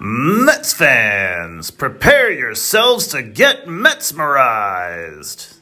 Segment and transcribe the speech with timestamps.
[0.00, 5.56] Mets fans, prepare yourselves to get Metsmerized.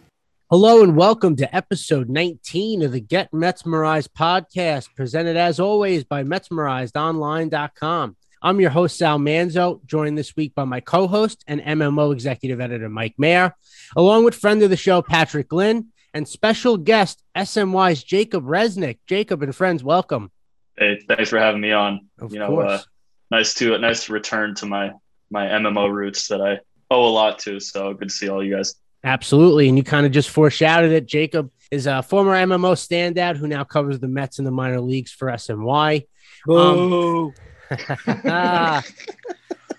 [0.50, 6.22] Hello and welcome to episode 19 of the Get Metsmerized podcast, presented as always by
[6.22, 8.16] MetsmerizedOnline.com.
[8.42, 12.60] I'm your host, Sal Manzo, joined this week by my co host and MMO executive
[12.60, 13.54] editor, Mike Mayer,
[13.96, 18.98] along with friend of the show, Patrick Lynn, and special guest, SNY's Jacob Resnick.
[19.06, 20.30] Jacob and friends, welcome.
[20.76, 22.10] Hey, thanks for having me on.
[22.18, 22.70] Of you know, course.
[22.70, 22.82] uh,
[23.30, 24.92] nice to nice to return to my
[25.30, 27.60] my MMO roots that I owe a lot to.
[27.60, 28.74] So good to see all you guys.
[29.04, 29.68] Absolutely.
[29.68, 31.06] And you kind of just foreshadowed it.
[31.06, 35.12] Jacob is a former MMO standout who now covers the Mets in the minor leagues
[35.12, 36.06] for SNY.
[36.48, 37.32] Um,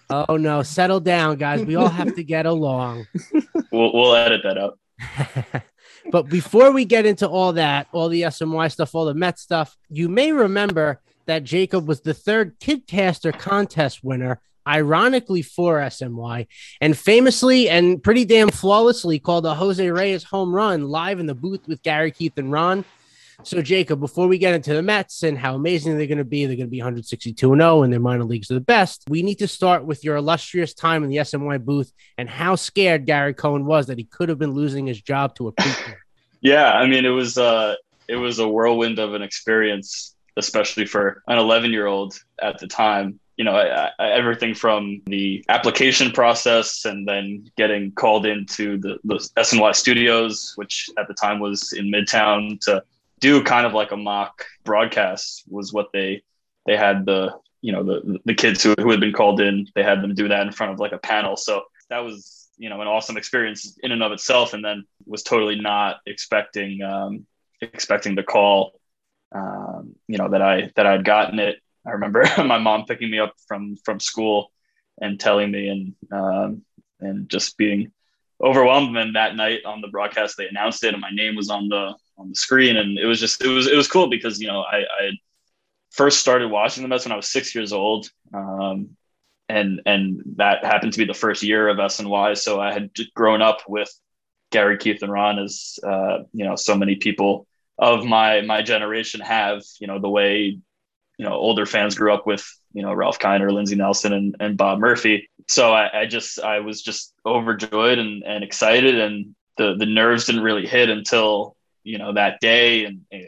[0.10, 0.64] oh, no.
[0.64, 1.66] Settle down, guys.
[1.66, 3.08] We all have to get along.
[3.70, 4.80] We'll we'll edit that out.
[6.12, 9.76] but before we get into all that, all the SNY stuff, all the Met stuff,
[9.90, 16.48] you may remember that Jacob was the third Kidcaster contest winner, ironically for SNY,
[16.82, 21.36] and famously and pretty damn flawlessly called a Jose Reyes home run live in the
[21.36, 22.84] booth with Gary, Keith, and Ron.
[23.44, 26.46] So, Jacob, before we get into the Mets and how amazing they're going to be,
[26.46, 29.04] they're going to be 162 0 and their minor leagues are the best.
[29.08, 33.06] We need to start with your illustrious time in the SNY booth and how scared
[33.06, 36.04] Gary Cohen was that he could have been losing his job to a preacher.
[36.40, 37.74] Yeah, I mean it was uh
[38.08, 42.68] it was a whirlwind of an experience, especially for an 11 year old at the
[42.68, 43.20] time.
[43.36, 48.98] You know, I, I, everything from the application process and then getting called into the,
[49.04, 52.84] the SNY studios, which at the time was in Midtown, to
[53.20, 56.24] do kind of like a mock broadcast was what they
[56.66, 59.84] they had the you know the the kids who, who had been called in they
[59.84, 62.82] had them do that in front of like a panel so that was you know
[62.82, 67.26] an awesome experience in and of itself and then was totally not expecting um
[67.62, 68.80] expecting the call
[69.34, 71.60] um you know that i that i'd gotten it.
[71.86, 74.52] I remember my mom picking me up from from school
[75.02, 76.62] and telling me and um
[77.00, 77.92] and just being
[78.42, 78.96] overwhelmed.
[78.98, 81.96] And that night on the broadcast they announced it and my name was on the
[82.18, 82.78] on the screen.
[82.78, 85.12] And it was just it was it was cool because you know i i
[85.92, 88.10] first started watching the mets when i was six years old.
[88.34, 88.98] Um
[89.50, 92.38] and and that happened to be the first year of SNY.
[92.38, 93.90] So I had grown up with
[94.52, 99.22] Gary, Keith, and Ron, as uh, you know, so many people of my my generation
[99.22, 99.64] have.
[99.80, 100.58] You know, the way
[101.18, 104.58] you know older fans grew up with you know Ralph Kiner, Lindsey Nelson, and and
[104.58, 105.30] Bob Murphy.
[105.48, 110.26] So I, I just I was just overjoyed and and excited, and the the nerves
[110.26, 113.28] didn't really hit until you know that day and, and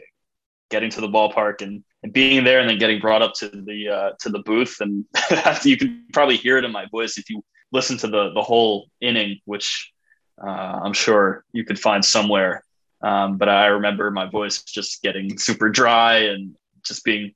[0.70, 3.88] getting to the ballpark and and being there and then getting brought up to the
[3.88, 5.04] uh, to the booth and
[5.64, 8.88] you can probably hear it in my voice if you listen to the the whole
[9.00, 9.92] inning which
[10.42, 12.64] uh, i'm sure you could find somewhere
[13.02, 17.32] um, but i remember my voice just getting super dry and just being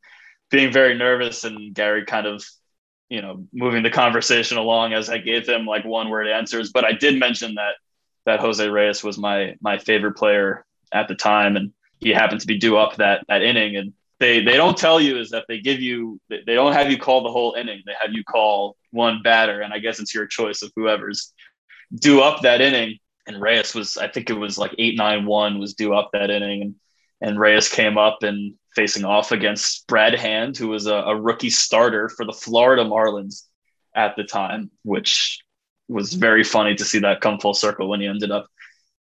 [0.51, 2.45] being very nervous and gary kind of
[3.09, 6.85] you know moving the conversation along as i gave him like one word answers but
[6.85, 7.75] i did mention that
[8.25, 12.47] that jose reyes was my my favorite player at the time and he happened to
[12.47, 15.61] be due up that that inning and they they don't tell you is that they
[15.61, 17.83] give you they don't have you call the whole inning.
[17.85, 21.33] They have you call one batter, and I guess it's your choice of whoever's
[21.95, 22.99] due up that inning.
[23.27, 26.31] And Reyes was, I think it was like eight nine one was due up that
[26.31, 26.75] inning, and
[27.21, 31.51] and Reyes came up and facing off against Brad Hand, who was a, a rookie
[31.51, 33.45] starter for the Florida Marlins
[33.95, 35.41] at the time, which
[35.89, 38.47] was very funny to see that come full circle when he ended up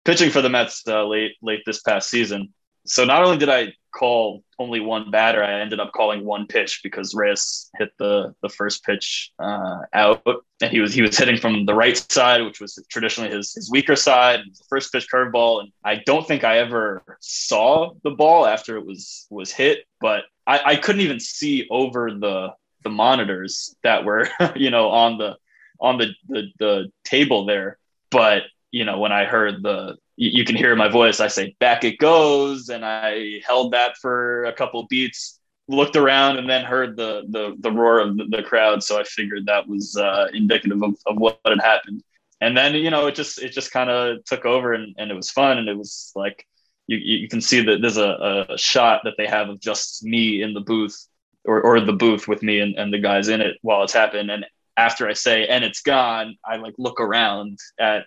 [0.06, 2.53] pitching for the Mets uh, late late this past season.
[2.85, 6.81] So not only did I call only one batter, I ended up calling one pitch
[6.83, 10.23] because Reyes hit the the first pitch uh, out,
[10.61, 13.71] and he was he was hitting from the right side, which was traditionally his his
[13.71, 14.39] weaker side.
[14.39, 18.85] The first pitch curveball, and I don't think I ever saw the ball after it
[18.85, 24.27] was was hit, but I, I couldn't even see over the the monitors that were
[24.55, 25.37] you know on the
[25.79, 27.77] on the, the the table there.
[28.11, 31.19] But you know when I heard the you, can hear my voice.
[31.19, 36.38] I say back it goes, and I held that for a couple beats, looked around,
[36.38, 38.84] and then heard the the, the roar of the, crowd.
[38.84, 42.03] So I figured that was uh, indicative of, of what had happened.
[42.41, 45.16] And then you know it just it just kind of took over, and, and it
[45.16, 46.46] was fun, and it was like
[46.87, 50.41] you you can see that there's a, a shot that they have of just me
[50.41, 51.08] in the booth
[51.46, 54.32] or, or the booth with me and, and the guys in it while it's happened.
[54.32, 54.46] And
[54.78, 58.05] after I say, and it's gone, I like look around at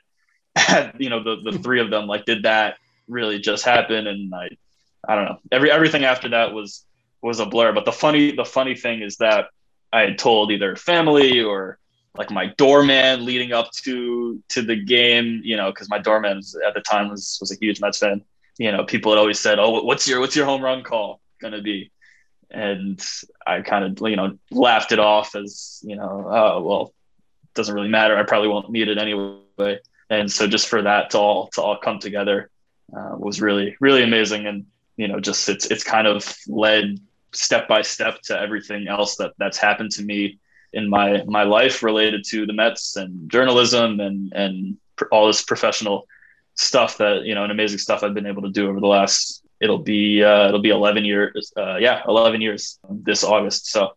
[0.99, 2.77] you know, the, the three of them, like, did that
[3.09, 4.07] really just happen?
[4.07, 4.49] And I,
[5.09, 5.39] I don't know.
[5.53, 6.85] Every, everything after that was,
[7.23, 7.73] was a blur.
[7.73, 9.47] But the funny, the funny thing is that
[9.93, 11.79] I had told either family or
[12.17, 16.59] like my doorman leading up to, to the game, you know, cause my doorman was,
[16.67, 18.23] at the time was, was a huge Mets fan.
[18.59, 21.53] You know, people had always said, Oh, what's your, what's your home run call going
[21.53, 21.91] to be?
[22.51, 23.05] and
[23.47, 26.95] I kind of you know laughed it off as you know oh well
[27.55, 29.79] doesn't really matter I probably won't need it anyway
[30.11, 32.51] and so just for that to all to all come together
[32.97, 34.47] uh, was really really amazing.
[34.47, 34.67] And
[34.97, 36.99] you know just it's it's kind of led
[37.33, 40.39] step by step to everything else that that's happened to me
[40.73, 44.77] in my my life related to the Mets and journalism and and
[45.13, 46.07] all this professional
[46.55, 49.45] stuff that you know and amazing stuff I've been able to do over the last
[49.61, 53.71] it'll be uh, it'll be 11 years uh, yeah 11 years this August.
[53.71, 53.95] So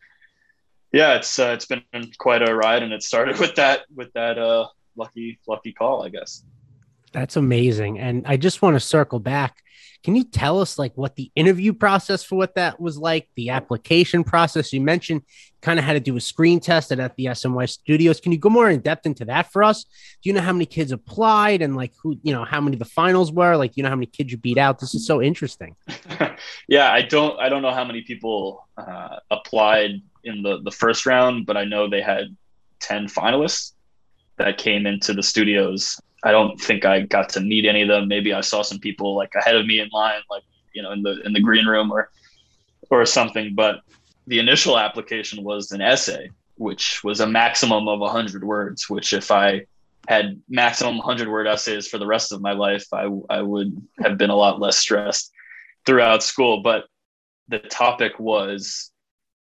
[0.91, 1.83] yeah it's uh, it's been
[2.17, 4.67] quite a ride and it started with that with that uh
[4.99, 6.43] lucky lucky call I guess
[7.11, 9.63] that's amazing and I just want to circle back
[10.03, 13.49] can you tell us like what the interview process for what that was like, the
[13.49, 14.71] application process?
[14.71, 15.23] You mentioned
[15.61, 18.21] kind of had to do a screen test at, at the SNY studios.
[18.21, 19.83] Can you go more in depth into that for us?
[19.83, 22.85] Do you know how many kids applied and like who, you know, how many the
[22.85, 23.57] finals were?
[23.57, 24.79] Like, you know, how many kids you beat out?
[24.79, 25.75] This is so interesting.
[26.69, 31.05] yeah, I don't, I don't know how many people uh, applied in the, the first
[31.05, 32.37] round, but I know they had
[32.79, 33.73] 10 finalists
[34.39, 38.07] that came into the studios I don't think I got to meet any of them.
[38.07, 40.43] Maybe I saw some people like ahead of me in line, like
[40.73, 42.09] you know, in the in the green room or
[42.89, 43.55] or something.
[43.55, 43.81] But
[44.27, 48.89] the initial application was an essay, which was a maximum of 100 words.
[48.89, 49.65] Which, if I
[50.07, 54.17] had maximum 100 word essays for the rest of my life, I I would have
[54.17, 55.31] been a lot less stressed
[55.85, 56.61] throughout school.
[56.61, 56.85] But
[57.47, 58.91] the topic was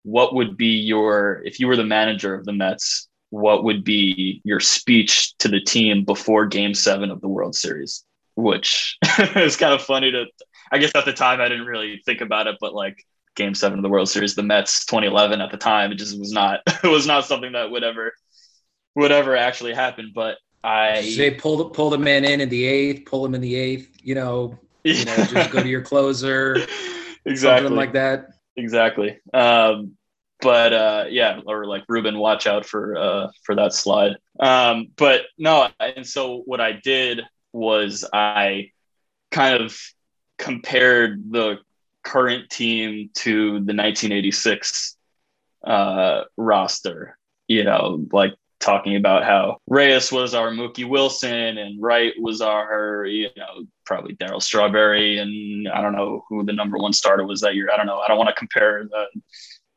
[0.03, 4.41] what would be your if you were the manager of the Mets what would be
[4.45, 8.05] your speech to the team before game seven of the World Series,
[8.35, 8.97] which
[9.35, 10.25] is kind of funny to,
[10.71, 13.05] I guess at the time I didn't really think about it, but like
[13.35, 16.31] game seven of the World Series, the Mets 2011 at the time, it just was
[16.31, 18.13] not, it was not something that would ever,
[18.95, 20.13] would ever actually happen.
[20.15, 23.55] But I, they pulled, pull the man in in the eighth, pull him in the
[23.55, 26.55] eighth, you know, you know, just go to your closer,
[27.25, 28.29] exactly something like that.
[28.55, 29.19] Exactly.
[29.33, 29.97] Um,
[30.45, 34.17] but uh, yeah, or like Ruben, watch out for uh, for that slide.
[34.39, 37.21] Um, but no, and so what I did
[37.51, 38.69] was I
[39.31, 39.75] kind of
[40.37, 41.57] compared the
[42.03, 44.95] current team to the 1986
[45.65, 47.17] uh, roster.
[47.47, 53.05] You know, like talking about how Reyes was our Mookie Wilson and Wright was our,
[53.05, 57.41] you know, probably Darryl Strawberry and I don't know who the number one starter was
[57.41, 57.69] that year.
[57.73, 57.99] I don't know.
[57.99, 59.05] I don't want to compare the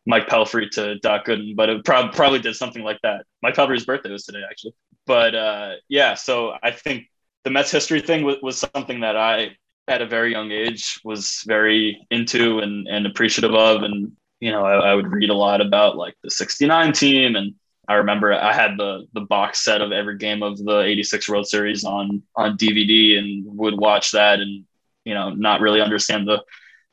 [0.08, 3.26] Mike Pelfrey to Doc Gooden, but it prob- probably did something like that.
[3.42, 4.72] Mike Pelfrey's birthday was today, actually.
[5.06, 7.10] But uh, yeah, so I think
[7.44, 9.54] the Mets history thing was, was something that I,
[9.86, 13.82] at a very young age, was very into and, and appreciative of.
[13.82, 17.36] And, you know, I, I would read a lot about like the 69 team.
[17.36, 17.54] And
[17.86, 21.46] I remember I had the, the box set of every game of the 86 World
[21.46, 24.64] Series on, on DVD and would watch that and,
[25.04, 26.42] you know, not really understand the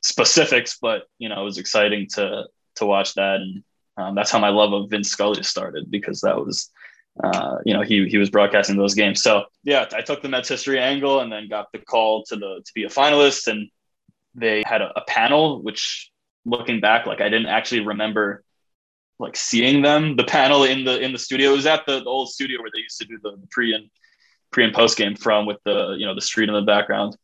[0.02, 2.44] specifics, but, you know, it was exciting to,
[2.76, 3.64] to watch that, and
[3.98, 6.70] um, that's how my love of Vince Scully started because that was,
[7.24, 9.22] uh, you know, he he was broadcasting those games.
[9.22, 12.62] So yeah, I took the Mets history angle and then got the call to the
[12.66, 13.70] to be a finalist, and
[14.34, 16.12] they had a, a panel which,
[16.46, 18.44] looking back, like I didn't actually remember
[19.20, 20.16] like seeing them.
[20.16, 22.72] The panel in the in the studio it was at the, the old studio where
[22.74, 23.90] they used to do the, pre and
[24.52, 27.16] pre and post game from with the you know the street in the background,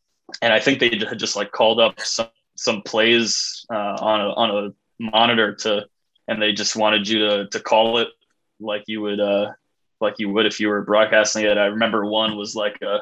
[0.42, 4.30] and I think they had just like called up some some plays uh, on a
[4.34, 4.70] on a
[5.02, 5.86] monitor to
[6.28, 8.10] and they just wanted you to to call it
[8.60, 9.52] like you would uh
[10.02, 11.58] like you would if you were broadcasting it.
[11.58, 13.02] I remember one was like a,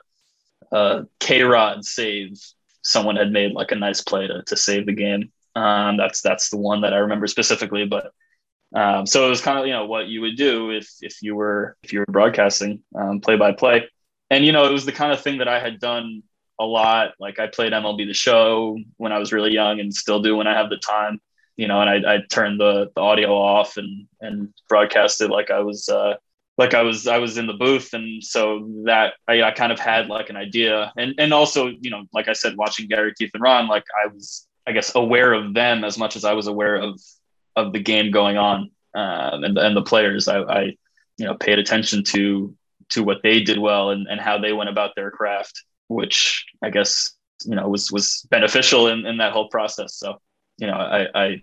[0.75, 2.39] a K Rod save.
[2.81, 5.31] Someone had made like a nice play to, to save the game.
[5.55, 7.85] Um, that's that's the one that I remember specifically.
[7.85, 8.11] But
[8.75, 11.35] um, so it was kind of you know what you would do if if you
[11.35, 12.83] were if you were broadcasting
[13.21, 13.89] play by play,
[14.29, 16.23] and you know it was the kind of thing that I had done
[16.59, 17.13] a lot.
[17.19, 20.47] Like I played MLB the Show when I was really young, and still do when
[20.47, 21.19] I have the time
[21.59, 25.51] you know, and I I turned the, the audio off and and broadcast it like
[25.51, 26.13] I was uh,
[26.57, 29.77] like I was I was in the booth, and so that I, I kind of
[29.77, 33.31] had like an idea, and and also you know, like I said, watching Gary, Keith,
[33.33, 36.47] and Ron, like I was I guess aware of them as much as I was
[36.47, 36.97] aware of
[37.57, 40.29] of the game going on uh, and and the players.
[40.29, 40.61] I, I
[41.17, 42.55] you know paid attention to
[42.91, 46.69] to what they did well and, and how they went about their craft, which I
[46.69, 47.11] guess
[47.43, 49.95] you know was was beneficial in, in that whole process.
[49.95, 50.21] So
[50.57, 51.41] you know I, I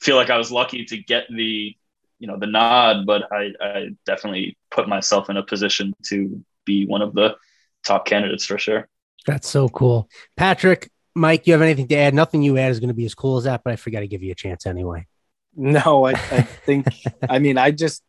[0.00, 1.74] feel like I was lucky to get the
[2.18, 6.86] you know the nod, but I, I definitely put myself in a position to be
[6.86, 7.36] one of the
[7.84, 8.88] top candidates for sure.
[9.26, 10.90] That's so cool, Patrick.
[11.14, 12.14] Mike, you have anything to add?
[12.14, 14.06] Nothing you add is going to be as cool as that, but I forgot to
[14.06, 15.06] give you a chance anyway.
[15.54, 16.86] No, I, I think,
[17.26, 18.02] I mean, I just,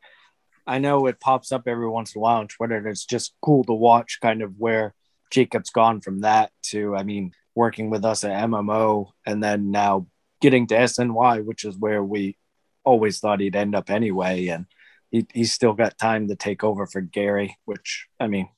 [0.66, 3.34] I know it pops up every once in a while on Twitter, and it's just
[3.42, 4.94] cool to watch kind of where
[5.32, 10.08] Jacob's gone from that to, I mean, working with us at MMO and then now
[10.42, 12.38] getting to SNY, which is where we
[12.84, 14.48] always thought he'd end up anyway.
[14.48, 14.66] And
[15.12, 18.50] he, he's still got time to take over for Gary, which I mean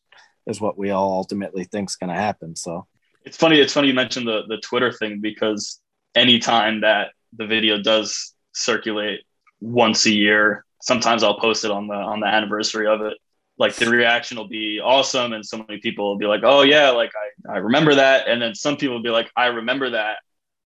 [0.48, 2.56] is what we all ultimately think is going to happen.
[2.56, 2.88] So
[3.26, 3.60] it's funny.
[3.60, 5.80] It's funny you mentioned the the Twitter thing because
[6.16, 9.22] anytime that the video does circulate
[9.60, 13.18] once a year, sometimes I'll post it on the on the anniversary of it.
[13.58, 16.92] Like the reaction will be awesome, and so many people will be like, "Oh yeah,
[16.92, 17.12] like
[17.48, 20.20] I I remember that," and then some people will be like, "I remember that,"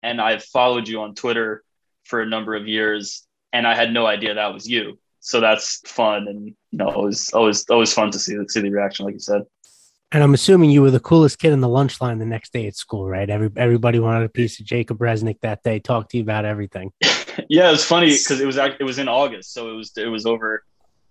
[0.02, 1.62] and I've followed you on Twitter
[2.04, 4.98] for a number of years, and I had no idea that was you.
[5.20, 8.70] So that's fun, and you know, always always always fun to see the see the
[8.70, 9.42] reaction, like you said.
[10.12, 12.66] And I'm assuming you were the coolest kid in the lunch line the next day
[12.68, 13.28] at school, right?
[13.28, 15.80] Every everybody wanted a piece of Jacob Resnick that day.
[15.80, 16.92] Talk to you about everything.
[17.48, 20.06] yeah, it was funny because it was it was in August, so it was it
[20.06, 20.64] was over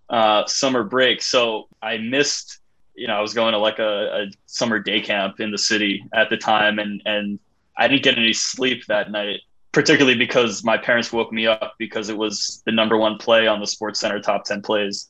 [0.10, 1.22] uh, summer break.
[1.22, 2.60] So I missed.
[2.98, 6.06] You know, I was going to like a, a summer day camp in the city
[6.14, 7.40] at the time, and and
[7.78, 9.42] I didn't get any sleep that night,
[9.72, 13.60] particularly because my parents woke me up because it was the number one play on
[13.60, 15.10] the SportsCenter top ten plays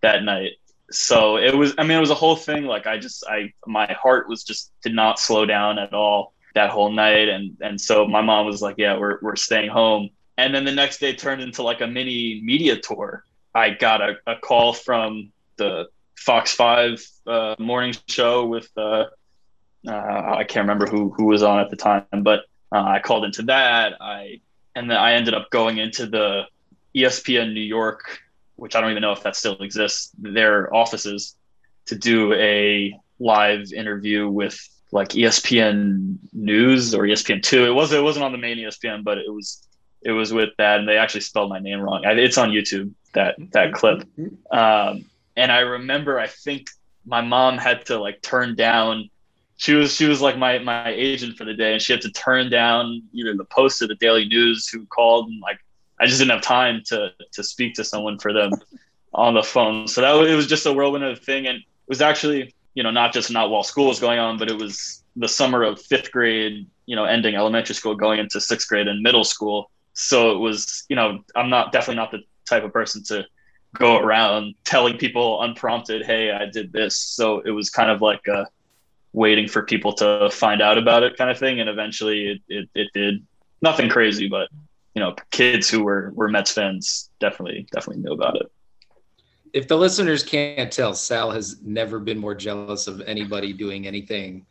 [0.00, 0.52] that night.
[0.90, 2.64] So it was i mean it was a whole thing.
[2.64, 6.70] Like i just i my heart was just did not slow down at all that
[6.70, 7.28] whole night.
[7.28, 10.10] And and so my mom was like yeah we're, we're staying home.
[10.36, 13.24] And then the next day turned into like a mini media tour.
[13.54, 19.04] I got a, a call from the fox 5 uh, morning show with uh,
[19.86, 22.40] uh, i can't remember who who was on at the time but
[22.72, 24.40] uh, i called into that i
[24.74, 26.42] and then i ended up going into the
[26.94, 28.20] espn new york
[28.56, 31.36] which I don't even know if that still exists, their offices
[31.86, 34.58] to do a live interview with
[34.92, 37.66] like ESPN News or ESPN Two.
[37.66, 39.66] It was it wasn't on the main ESPN, but it was
[40.02, 42.02] it was with that, and they actually spelled my name wrong.
[42.04, 44.06] It's on YouTube that that clip,
[44.50, 45.04] um,
[45.36, 46.68] and I remember I think
[47.06, 49.10] my mom had to like turn down.
[49.56, 52.10] She was she was like my my agent for the day, and she had to
[52.10, 55.58] turn down either the post or the Daily News who called and like
[56.00, 58.52] I just didn't have time to to speak to someone for them
[59.14, 59.86] on the phone.
[59.86, 62.54] So that was, it was just a whirlwind of a thing, and it was actually
[62.74, 65.62] you know not just not while school was going on, but it was the summer
[65.62, 69.70] of fifth grade, you know, ending elementary school, going into sixth grade and middle school.
[69.92, 73.24] So it was you know I'm not definitely not the type of person to
[73.74, 76.96] go around telling people unprompted, hey, I did this.
[76.96, 78.46] So it was kind of like a
[79.14, 82.68] waiting for people to find out about it kind of thing, and eventually it, it,
[82.74, 83.24] it did
[83.62, 84.48] nothing crazy, but
[84.94, 88.50] you know, kids who were were Mets fans definitely definitely knew about it.
[89.52, 94.44] If the listeners can't tell, Sal has never been more jealous of anybody doing anything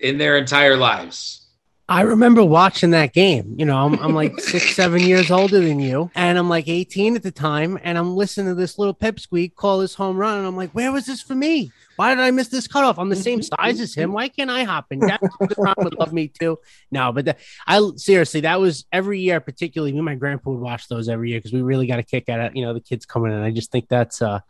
[0.00, 1.48] in their entire lives.
[1.88, 3.56] I remember watching that game.
[3.58, 7.16] You know, I'm, I'm like six, seven years older than you, and I'm like 18
[7.16, 10.46] at the time, and I'm listening to this little pipsqueak call this home run, and
[10.46, 11.72] I'm like, where was this for me?
[12.00, 12.98] Why did I miss this cutoff?
[12.98, 14.14] I'm the same size as him.
[14.14, 15.00] Why can't I hop in?
[15.00, 16.58] That would love me too.
[16.90, 20.60] No, but the, I seriously, that was every year, particularly me and my grandpa would
[20.60, 22.80] watch those every year because we really got a kick out of You know, the
[22.80, 23.42] kids coming in.
[23.42, 24.40] I just think that's uh,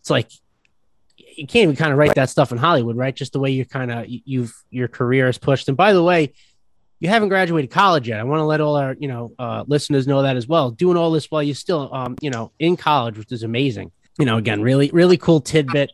[0.00, 0.30] it's like
[1.18, 3.14] you can't even kind of write that stuff in Hollywood, right?
[3.14, 5.68] Just the way you kind of you've your career is pushed.
[5.68, 6.32] And by the way,
[6.98, 8.20] you haven't graduated college yet.
[8.20, 10.70] I want to let all our you know uh, listeners know that as well.
[10.70, 13.92] Doing all this while you're still um, you know in college, which is amazing.
[14.18, 15.92] You know, again, really really cool tidbit,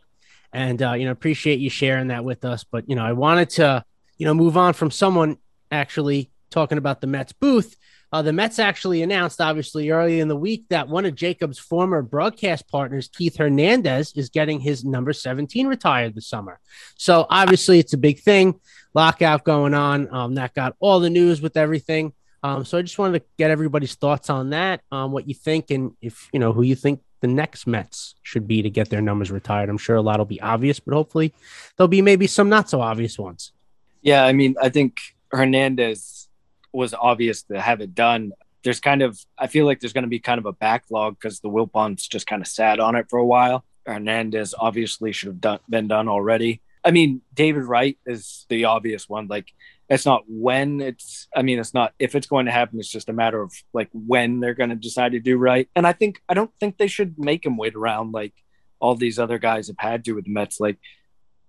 [0.53, 2.63] and uh, you know appreciate you sharing that with us.
[2.63, 3.83] But you know, I wanted to
[4.17, 5.37] you know move on from someone
[5.71, 7.75] actually talking about the Mets booth.
[8.11, 12.03] Uh, the Mets actually announced, obviously, early in the week that one of Jacob's former
[12.03, 16.59] broadcast partners, Keith Hernandez, is getting his number 17 retired this summer.
[16.95, 18.59] So, obviously, it's a big thing
[18.93, 20.13] lockout going on.
[20.13, 22.13] Um, that got all the news with everything.
[22.43, 25.71] Um, so I just wanted to get everybody's thoughts on that, um, what you think,
[25.71, 29.01] and if you know who you think the next Mets should be to get their
[29.01, 29.69] numbers retired.
[29.69, 31.33] I'm sure a lot will be obvious, but hopefully
[31.77, 33.53] there'll be maybe some not so obvious ones.
[34.01, 34.97] Yeah, I mean, I think
[35.31, 36.27] Hernandez
[36.73, 38.33] was obvious to have it done.
[38.65, 41.39] There's kind of, I feel like there's going to be kind of a backlog because
[41.39, 43.63] the Wilpons just kind of sat on it for a while.
[43.85, 46.59] Hernandez obviously should have done, been done already.
[46.83, 49.27] I mean, David Wright is the obvious one.
[49.27, 49.53] Like,
[49.89, 52.79] it's not when it's, I mean, it's not if it's going to happen.
[52.79, 55.69] It's just a matter of like when they're going to decide to do right.
[55.75, 58.33] And I think, I don't think they should make him wait around like
[58.79, 60.59] all these other guys have had to with the Mets.
[60.59, 60.77] Like,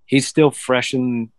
[0.07, 1.33] he's still fresh in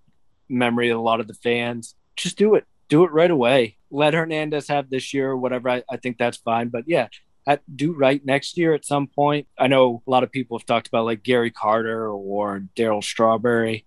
[0.50, 1.96] memory of a lot of the fans.
[2.16, 2.66] Just do it.
[2.90, 3.78] Do it right away.
[3.92, 5.70] Let Hernandez have this year or whatever.
[5.70, 6.70] I, I think that's fine.
[6.70, 7.08] But yeah,
[7.48, 9.48] at, do right next year at some point.
[9.58, 13.86] I know a lot of people have talked about like Gary Carter or Darryl Strawberry,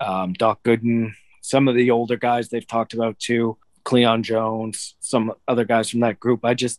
[0.00, 1.12] um, Doc Gooden,
[1.48, 6.00] some of the older guys they've talked about too, Cleon Jones, some other guys from
[6.00, 6.44] that group.
[6.44, 6.78] I just,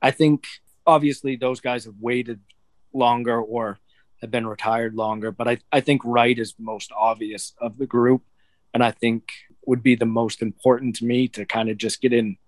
[0.00, 0.46] I think
[0.86, 2.40] obviously those guys have waited
[2.94, 3.78] longer or
[4.22, 8.22] have been retired longer, but I, I think Wright is most obvious of the group.
[8.72, 9.32] And I think
[9.66, 12.38] would be the most important to me to kind of just get in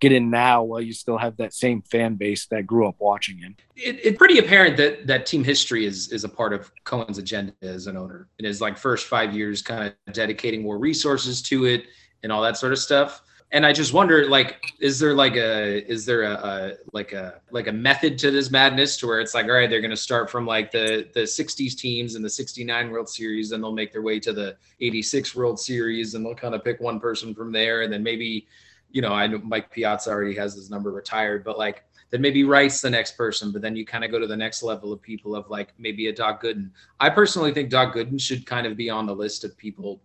[0.00, 3.38] get in now while you still have that same fan base that grew up watching
[3.38, 3.54] him.
[3.76, 7.52] It, it's pretty apparent that that team history is is a part of Cohen's agenda
[7.62, 8.28] as an owner.
[8.38, 11.84] In his like first five years, kind of dedicating more resources to it
[12.22, 13.22] and all that sort of stuff.
[13.52, 17.40] And I just wonder, like, is there like a is there a, a like a
[17.50, 19.96] like a method to this madness to where it's like, all right, they're going to
[19.96, 23.92] start from like the the '60s teams and the '69 World Series, and they'll make
[23.92, 27.50] their way to the '86 World Series, and they'll kind of pick one person from
[27.50, 28.46] there, and then maybe
[28.90, 32.44] you know, I know Mike Piazza already has his number retired, but like then maybe
[32.44, 35.00] Rice the next person, but then you kind of go to the next level of
[35.00, 36.70] people of like maybe a Doc Gooden.
[36.98, 40.02] I personally think Doc Gooden should kind of be on the list of people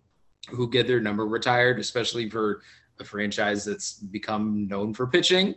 [0.50, 2.62] who get their number retired, especially for
[3.00, 5.56] a franchise that's become known for pitching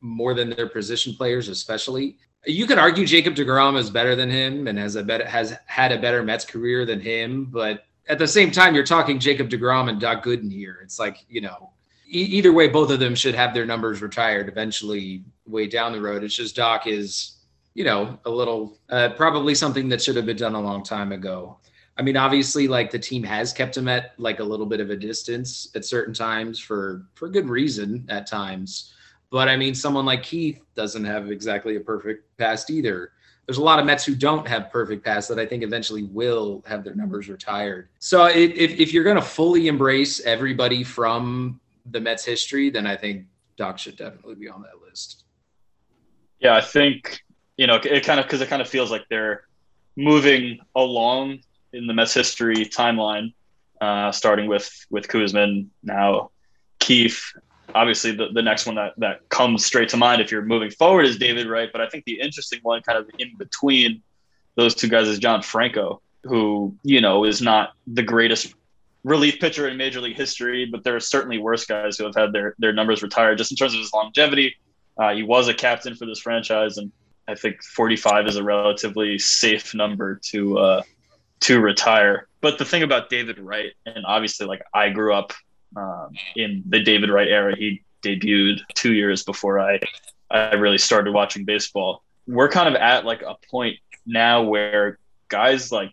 [0.00, 2.18] more than their position players, especially.
[2.46, 5.90] You could argue Jacob deGrom is better than him and has a better has had
[5.90, 9.90] a better Mets career than him, but at the same time, you're talking Jacob deGrom
[9.90, 10.78] and Doc Gooden here.
[10.82, 11.72] It's like, you know,
[12.08, 16.24] either way, both of them should have their numbers retired eventually, way down the road.
[16.24, 17.36] It's just Doc is,
[17.74, 21.12] you know, a little uh, probably something that should have been done a long time
[21.12, 21.58] ago.
[21.96, 24.90] I mean, obviously, like the team has kept him at like a little bit of
[24.90, 28.94] a distance at certain times for for good reason at times.
[29.30, 33.12] But I mean, someone like Keith doesn't have exactly a perfect past either.
[33.46, 36.62] There's a lot of Mets who don't have perfect past that I think eventually will
[36.66, 37.88] have their numbers retired.
[37.98, 41.58] So if, if you're going to fully embrace everybody from
[41.90, 43.26] the Mets history, then I think
[43.56, 45.24] Doc should definitely be on that list.
[46.40, 47.20] Yeah, I think
[47.56, 49.44] you know it kind of because it kind of feels like they're
[49.96, 51.40] moving along
[51.72, 53.34] in the Mets history timeline,
[53.80, 56.30] uh, starting with with Koosman now
[56.78, 57.20] Keith.
[57.74, 61.04] Obviously, the, the next one that, that comes straight to mind if you're moving forward
[61.04, 61.68] is David Wright.
[61.70, 64.02] But I think the interesting one, kind of in between
[64.54, 68.54] those two guys, is John Franco, who you know is not the greatest
[69.08, 72.32] relief pitcher in Major League history, but there are certainly worse guys who have had
[72.32, 73.38] their their numbers retired.
[73.38, 74.54] Just in terms of his longevity,
[74.98, 76.92] uh, he was a captain for this franchise, and
[77.26, 80.82] I think 45 is a relatively safe number to uh,
[81.40, 82.28] to retire.
[82.40, 85.32] But the thing about David Wright, and obviously, like I grew up
[85.76, 87.56] um, in the David Wright era.
[87.56, 89.80] He debuted two years before I
[90.30, 92.02] I really started watching baseball.
[92.26, 95.92] We're kind of at like a point now where guys like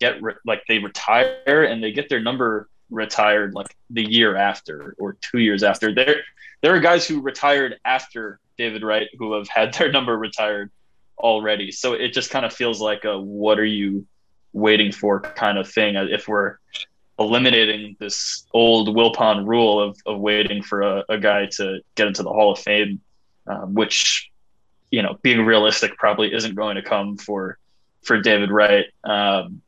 [0.00, 4.94] get re- like they retire and they get their number retired like the year after
[4.98, 5.94] or two years after.
[5.94, 6.22] There
[6.62, 10.70] there are guys who retired after David Wright who have had their number retired
[11.18, 11.70] already.
[11.72, 14.06] So it just kind of feels like a what are you
[14.52, 16.56] waiting for kind of thing if we're
[17.18, 22.22] eliminating this old Wilpon rule of, of waiting for a, a guy to get into
[22.22, 23.00] the Hall of Fame,
[23.46, 24.30] um, which,
[24.90, 27.58] you know, being realistic probably isn't going to come for
[28.02, 28.86] for David Wright.
[29.04, 29.60] Um,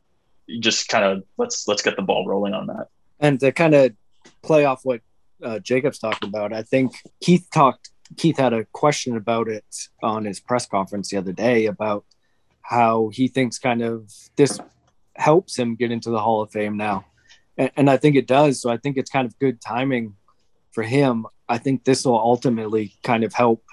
[0.59, 2.87] just kind of let's let's get the ball rolling on that.
[3.19, 3.93] And to kind of
[4.41, 5.01] play off what
[5.43, 7.89] uh, Jacob's talked about, I think Keith talked.
[8.17, 9.63] Keith had a question about it
[10.03, 12.03] on his press conference the other day about
[12.61, 14.59] how he thinks kind of this
[15.15, 17.05] helps him get into the Hall of Fame now,
[17.57, 18.61] and, and I think it does.
[18.61, 20.15] So I think it's kind of good timing
[20.71, 21.25] for him.
[21.47, 23.63] I think this will ultimately kind of help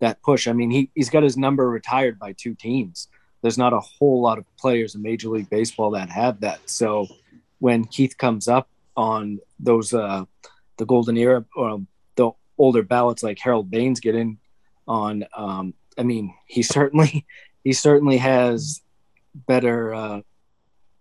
[0.00, 0.48] that push.
[0.48, 3.08] I mean, he, he's got his number retired by two teams
[3.42, 6.60] there's not a whole lot of players in Major League Baseball that have that.
[6.66, 7.08] So
[7.58, 10.24] when Keith comes up on those uh,
[10.78, 11.80] the golden era or
[12.16, 14.38] the older ballots like Harold Baines get in
[14.86, 17.26] on, um, I mean, he certainly
[17.64, 18.80] he certainly has
[19.34, 20.20] better uh,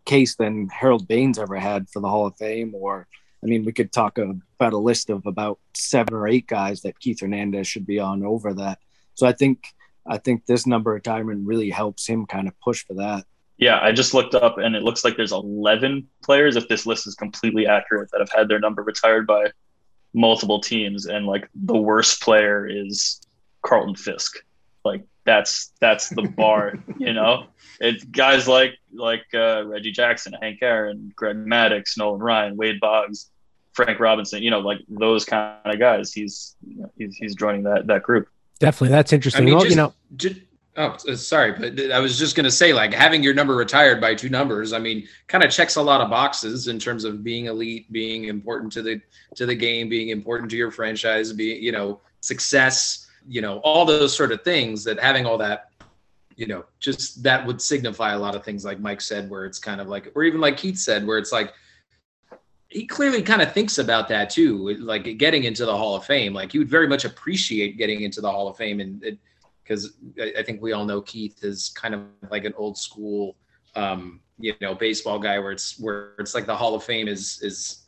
[0.05, 2.73] case than Harold Baines ever had for the Hall of Fame.
[2.75, 3.07] Or
[3.43, 6.99] I mean, we could talk about a list of about seven or eight guys that
[6.99, 8.79] Keith Hernandez should be on over that.
[9.13, 9.65] So I think
[10.05, 13.25] I think this number of retirement really helps him kind of push for that.
[13.57, 17.05] Yeah, I just looked up and it looks like there's 11 players, if this list
[17.05, 19.51] is completely accurate, that have had their number retired by
[20.13, 21.05] multiple teams.
[21.05, 23.21] And like the worst player is
[23.61, 24.37] Carlton Fisk.
[24.83, 27.45] Like that's that's the bar, you know.
[27.79, 33.29] It's guys like like uh, Reggie Jackson, Hank Aaron, Greg Maddux, Nolan Ryan, Wade Boggs,
[33.73, 34.41] Frank Robinson.
[34.41, 36.11] You know, like those kind of guys.
[36.13, 38.27] He's you know, he's he's joining that that group.
[38.61, 39.41] Definitely, that's interesting.
[39.41, 40.35] I mean, well, just, you know, just,
[40.77, 44.13] oh, sorry, but I was just going to say, like having your number retired by
[44.13, 44.71] two numbers.
[44.71, 48.25] I mean, kind of checks a lot of boxes in terms of being elite, being
[48.25, 49.01] important to the
[49.33, 53.83] to the game, being important to your franchise, being you know success, you know all
[53.83, 54.83] those sort of things.
[54.83, 55.71] That having all that
[56.35, 59.57] you know, just that would signify a lot of things, like Mike said, where it's
[59.57, 61.53] kind of like, or even like Keith said, where it's like,
[62.71, 66.33] he clearly kind of thinks about that too, like getting into the Hall of Fame.
[66.33, 69.17] Like he would very much appreciate getting into the Hall of Fame, and
[69.63, 73.35] because I think we all know Keith is kind of like an old school,
[73.75, 77.39] um, you know, baseball guy, where it's where it's like the Hall of Fame is
[77.41, 77.87] is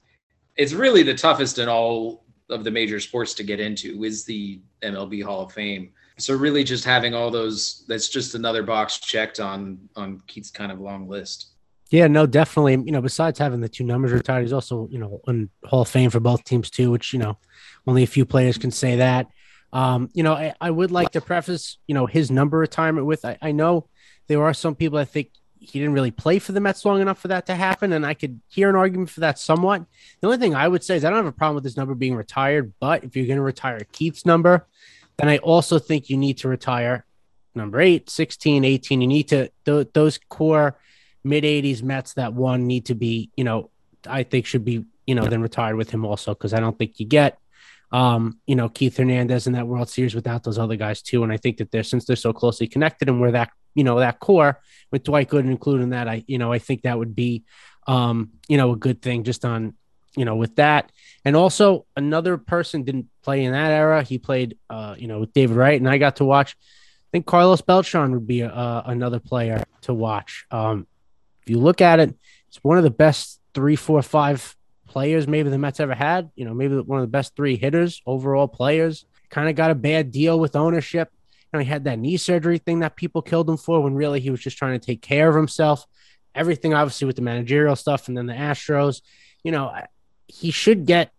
[0.58, 4.62] it's really the toughest in all of the major sports to get into is the
[4.82, 5.92] MLB Hall of Fame.
[6.18, 10.74] So really just having all those that's just another box checked on on Keith's kind
[10.74, 11.53] of long list.
[11.94, 12.74] Yeah, no, definitely.
[12.74, 15.88] You know, besides having the two numbers retired, he's also, you know, in Hall of
[15.88, 17.38] Fame for both teams too, which, you know,
[17.86, 19.28] only a few players can say that.
[19.72, 23.24] Um, you know, I, I would like to preface, you know, his number retirement with
[23.24, 23.90] I, I know
[24.26, 25.30] there are some people I think
[25.60, 27.94] he didn't really play for the Mets long enough for that to happen.
[27.94, 29.86] And I could hear an argument for that somewhat.
[30.20, 31.94] The only thing I would say is I don't have a problem with this number
[31.94, 34.66] being retired, but if you're going to retire Keith's number,
[35.18, 37.06] then I also think you need to retire
[37.54, 39.00] number 8, 16, 18.
[39.02, 40.80] You need to, th- those core
[41.24, 43.70] mid 80s Mets that won need to be, you know,
[44.08, 47.00] I think should be, you know, then retired with him also because I don't think
[47.00, 47.38] you get,
[47.92, 51.24] um, you know, Keith Hernandez in that World Series without those other guys too.
[51.24, 54.00] And I think that they're since they're so closely connected and we're that, you know,
[54.00, 54.60] that core
[54.92, 57.44] with Dwight Gooden including that, I, you know, I think that would be,
[57.88, 59.76] um, you know, a good thing just on,
[60.16, 60.92] you know, with that.
[61.26, 64.04] And also another person didn't play in that era.
[64.04, 66.56] He played, uh, you know, with David Wright, and I got to watch.
[66.60, 70.46] I think Carlos Beltran would be uh, another player to watch.
[70.52, 70.88] Um,
[71.44, 72.16] if you look at it,
[72.48, 74.56] it's one of the best three, four, five
[74.88, 76.30] players maybe the Mets ever had.
[76.36, 79.06] You know, maybe one of the best three hitters, overall players.
[79.30, 81.12] Kind of got a bad deal with ownership.
[81.32, 84.20] You know, he had that knee surgery thing that people killed him for when really
[84.20, 85.86] he was just trying to take care of himself.
[86.36, 89.02] Everything, obviously, with the managerial stuff and then the Astros.
[89.44, 89.72] You know,
[90.28, 91.12] he should get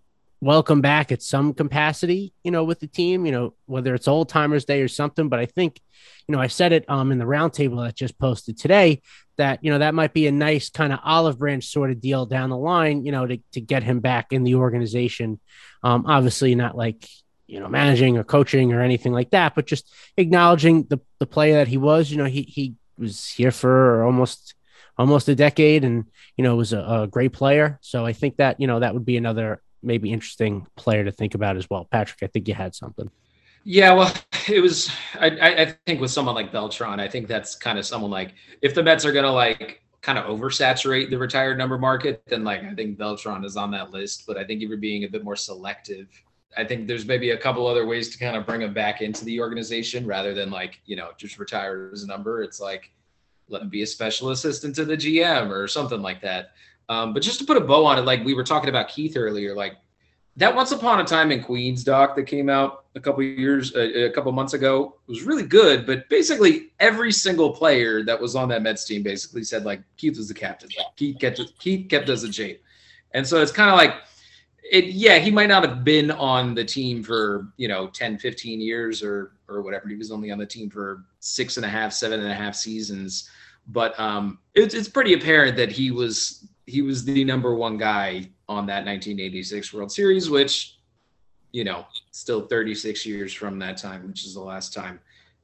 [0.45, 4.29] welcome back at some capacity, you know, with the team, you know, whether it's old
[4.29, 5.29] timers day or something.
[5.31, 5.81] But I think,
[6.29, 9.01] you know, I said it um in the roundtable that just posted today
[9.39, 12.27] that, you know, that might be a nice kind of olive branch sort of deal
[12.27, 15.41] down the line, you know, to, to get him back in the organization.
[15.83, 17.09] Um, obviously not like,
[17.47, 21.55] you know, managing or coaching or anything like that, but just acknowledging the, the player
[21.57, 24.55] that he was, you know, he, he was here for almost,
[24.97, 26.05] almost a decade and,
[26.37, 27.79] you know, was a, a great player.
[27.83, 31.35] So I think that, you know, that would be another maybe interesting player to think
[31.35, 31.85] about as well.
[31.85, 33.11] Patrick, I think you had something.
[33.65, 34.13] Yeah, well,
[34.49, 34.91] it was.
[35.19, 38.75] I, I think with someone like Beltran, I think that's kind of someone like if
[38.75, 42.75] the Mets are gonna like kind of oversaturate the retired number market, then like I
[42.75, 44.25] think Beltran is on that list.
[44.27, 46.09] But I think if you're being a bit more selective,
[46.57, 49.25] I think there's maybe a couple other ways to kind of bring him back into
[49.25, 52.43] the organization rather than like you know just retire his number.
[52.43, 52.91] It's like
[53.49, 56.51] let him be a special assistant to the GM or something like that.
[56.89, 59.17] Um, but just to put a bow on it, like we were talking about Keith
[59.17, 59.77] earlier, like
[60.37, 64.07] that Once Upon a Time in Queens doc that came out a couple years, a,
[64.07, 65.87] a couple months ago was really good.
[65.87, 70.17] But basically, every single player that was on that Mets team basically said like Keith
[70.17, 70.71] was the captain.
[70.97, 72.63] Keith kept Keith kept us in shape,
[73.13, 73.95] and so it's kind of like
[74.71, 74.87] it.
[74.87, 79.03] Yeah, he might not have been on the team for you know 10, 15 years
[79.03, 79.89] or or whatever.
[79.89, 82.57] He was only on the team for six and a half, seven and a half
[82.57, 83.31] seasons.
[83.69, 88.31] But um, it's it's pretty apparent that he was he was the number one guy
[88.49, 90.77] on that 1986 World Series, which,
[91.53, 95.01] you know, still 36 years from that time, which is the last time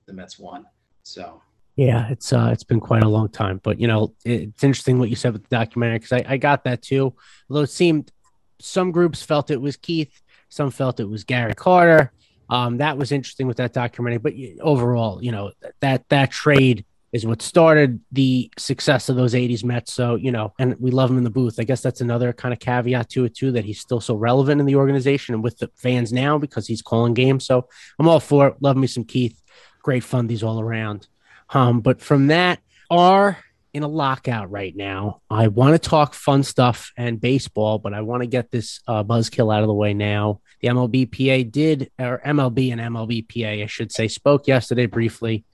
[0.06, 0.66] the Mets won.
[1.02, 1.42] So.
[1.76, 5.08] Yeah, it's uh, it's been quite a long time, but you know, it's interesting what
[5.08, 7.14] you said with the documentary because I, I got that too.
[7.48, 8.12] Although it seemed
[8.60, 12.12] some groups felt it was Keith, some felt it was Gary Carter.
[12.50, 17.26] Um, that was interesting with that documentary, but overall, you know, that that trade is
[17.26, 19.92] what started the success of those 80s Mets.
[19.92, 21.58] So, you know, and we love him in the booth.
[21.58, 24.60] I guess that's another kind of caveat to it, too, that he's still so relevant
[24.60, 27.46] in the organization and with the fans now because he's calling games.
[27.46, 27.68] So
[27.98, 28.56] I'm all for it.
[28.60, 29.40] Love me some Keith.
[29.82, 31.08] Great fundies all around.
[31.50, 33.38] Um, but from that, are
[33.72, 35.20] in a lockout right now.
[35.30, 39.04] I want to talk fun stuff and baseball, but I want to get this uh,
[39.04, 40.40] buzzkill out of the way now.
[40.60, 45.44] The MLBPA did, or MLB and MLBPA, I should say, spoke yesterday briefly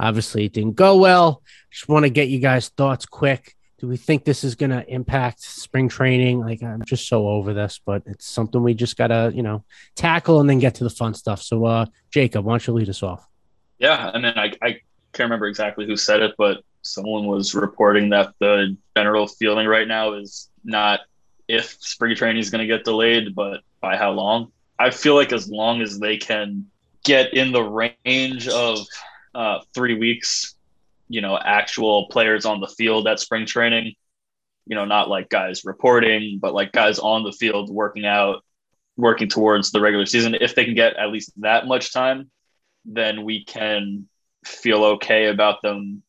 [0.00, 1.42] Obviously, it didn't go well.
[1.70, 3.54] Just want to get you guys' thoughts quick.
[3.78, 6.40] Do we think this is going to impact spring training?
[6.40, 9.64] Like, I'm just so over this, but it's something we just got to, you know,
[9.96, 11.42] tackle and then get to the fun stuff.
[11.42, 13.26] So, uh, Jacob, why don't you lead us off?
[13.78, 14.10] Yeah.
[14.12, 14.70] And then I, I
[15.12, 19.86] can't remember exactly who said it, but someone was reporting that the general feeling right
[19.86, 21.00] now is not
[21.46, 24.52] if spring training is going to get delayed, but by how long.
[24.78, 26.66] I feel like as long as they can
[27.04, 28.78] get in the range of
[29.34, 30.54] uh, three weeks,
[31.08, 33.94] you know, actual players on the field at spring training,
[34.66, 38.44] you know, not like guys reporting, but like guys on the field working out,
[38.96, 40.34] working towards the regular season.
[40.34, 42.30] If they can get at least that much time,
[42.84, 44.08] then we can
[44.44, 46.02] feel okay about them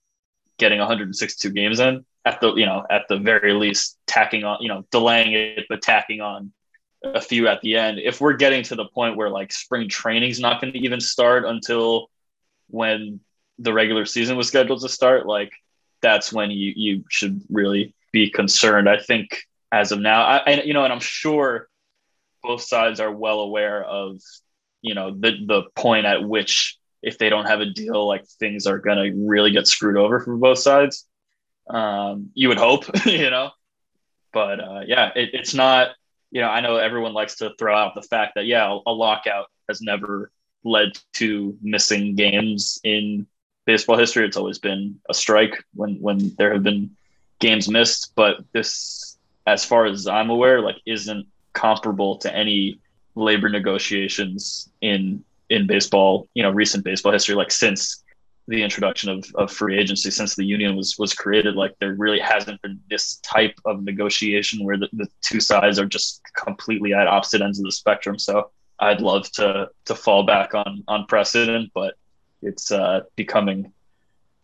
[0.57, 2.05] getting 162 games in.
[2.23, 5.81] At the you know at the very least tacking on you know delaying it but
[5.81, 6.53] tacking on
[7.03, 7.97] a few at the end.
[7.97, 10.99] If we're getting to the point where like spring training is not going to even
[10.99, 12.11] start until
[12.71, 13.19] when
[13.60, 15.51] the regular season was scheduled to start, like
[16.01, 18.89] that's when you you should really be concerned.
[18.89, 21.69] I think as of now, I, you know, and I'm sure
[22.43, 24.19] both sides are well aware of,
[24.81, 28.67] you know, the the point at which if they don't have a deal, like things
[28.67, 31.07] are gonna really get screwed over for both sides.
[31.69, 33.51] Um, you would hope, you know,
[34.34, 35.91] but uh, yeah, it, it's not.
[36.34, 39.47] You know, I know everyone likes to throw out the fact that yeah, a lockout
[39.67, 40.31] has never
[40.63, 43.26] led to missing games in
[43.65, 44.26] baseball history.
[44.26, 46.91] It's always been a strike when when there have been
[47.39, 52.80] games missed, but this, as far as I'm aware, like isn't comparable to any
[53.15, 58.04] labor negotiations in in baseball, you know, recent baseball history, like since
[58.47, 62.19] the introduction of, of free agency, since the union was was created, like there really
[62.19, 67.08] hasn't been this type of negotiation where the, the two sides are just completely at
[67.08, 68.17] opposite ends of the spectrum.
[68.17, 71.94] So I'd love to to fall back on on precedent, but
[72.41, 73.72] it's uh, becoming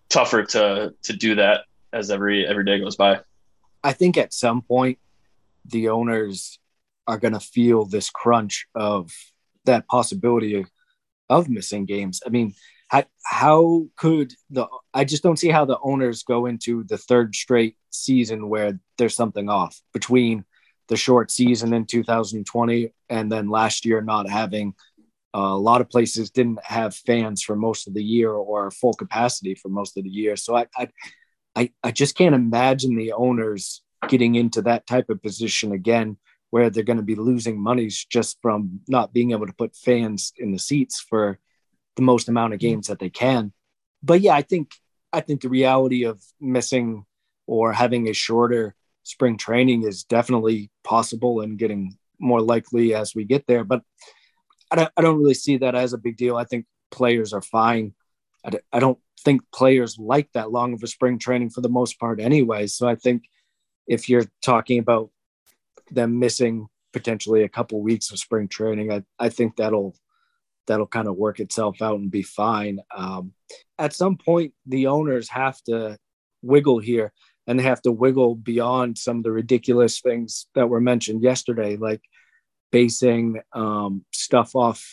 [0.09, 3.21] tougher to to do that as every every day goes by.
[3.83, 4.99] I think at some point
[5.65, 6.59] the owners
[7.07, 9.11] are going to feel this crunch of
[9.65, 10.65] that possibility of,
[11.29, 12.21] of missing games.
[12.25, 12.53] I mean,
[12.89, 17.35] how, how could the I just don't see how the owners go into the third
[17.35, 20.45] straight season where there's something off between
[20.87, 24.73] the short season in 2020 and then last year not having
[25.35, 28.93] uh, a lot of places didn't have fans for most of the year or full
[28.93, 30.35] capacity for most of the year.
[30.35, 30.87] So I, I,
[31.55, 36.17] I, I just can't imagine the owners getting into that type of position again,
[36.49, 40.33] where they're going to be losing monies just from not being able to put fans
[40.37, 41.39] in the seats for
[41.97, 43.51] the most amount of games that they can.
[44.01, 44.71] But yeah, I think
[45.11, 47.05] I think the reality of missing
[47.47, 48.75] or having a shorter
[49.07, 53.63] spring training is definitely possible and getting more likely as we get there.
[53.63, 53.81] But
[54.69, 56.35] I don't, I don't really see that as a big deal.
[56.35, 57.93] I think players are fine.
[58.45, 61.99] I, I don't think players like that long of a spring training for the most
[61.99, 62.67] part anyway.
[62.67, 63.23] So I think
[63.87, 65.09] if you're talking about
[65.89, 69.95] them missing potentially a couple weeks of spring training, I, I think that'll
[70.65, 72.81] that'll kind of work itself out and be fine.
[72.93, 73.31] Um,
[73.79, 75.97] at some point, the owners have to
[76.41, 77.13] wiggle here
[77.47, 81.77] and they have to wiggle beyond some of the ridiculous things that were mentioned yesterday,
[81.77, 82.01] like
[82.71, 84.85] basing um, stuff off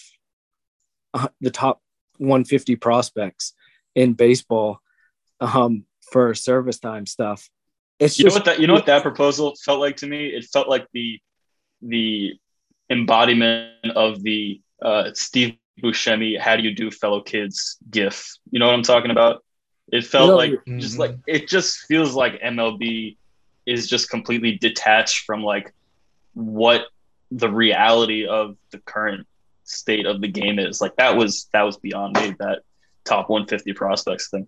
[1.13, 1.83] uh, the top
[2.19, 3.55] 150 prospects
[3.95, 4.79] in baseball
[5.41, 7.49] um, for service time stuff.
[7.99, 10.27] It's you just, know what that you know what that proposal felt like to me.
[10.27, 11.21] It felt like the
[11.83, 12.35] the
[12.91, 18.35] embodiment of the uh, Steve Buscemi "How do you do, fellow kids?" GIF.
[18.51, 19.45] You know what I'm talking about?
[19.93, 20.79] It felt you like mm-hmm.
[20.79, 23.17] just like it just feels like MLB
[23.67, 25.73] is just completely detached from like
[26.35, 26.87] what
[27.31, 29.27] the reality of the current
[29.65, 30.81] state of the game is.
[30.81, 32.35] Like that was that was beyond me.
[32.39, 32.61] That
[33.05, 34.47] top 150 prospects thing.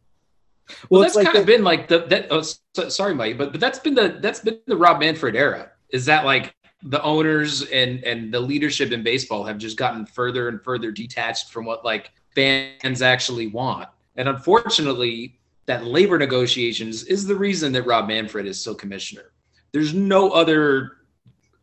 [0.69, 2.29] Well, well that's like kind the, of been like the that.
[2.31, 5.71] Oh, so, sorry, Mike, but but that's been the that's been the Rob Manfred era.
[5.91, 10.49] Is that like the owners and and the leadership in baseball have just gotten further
[10.49, 17.27] and further detached from what like fans actually want, and unfortunately, that labor negotiations is
[17.27, 19.33] the reason that Rob Manfred is still commissioner.
[19.73, 20.93] There's no other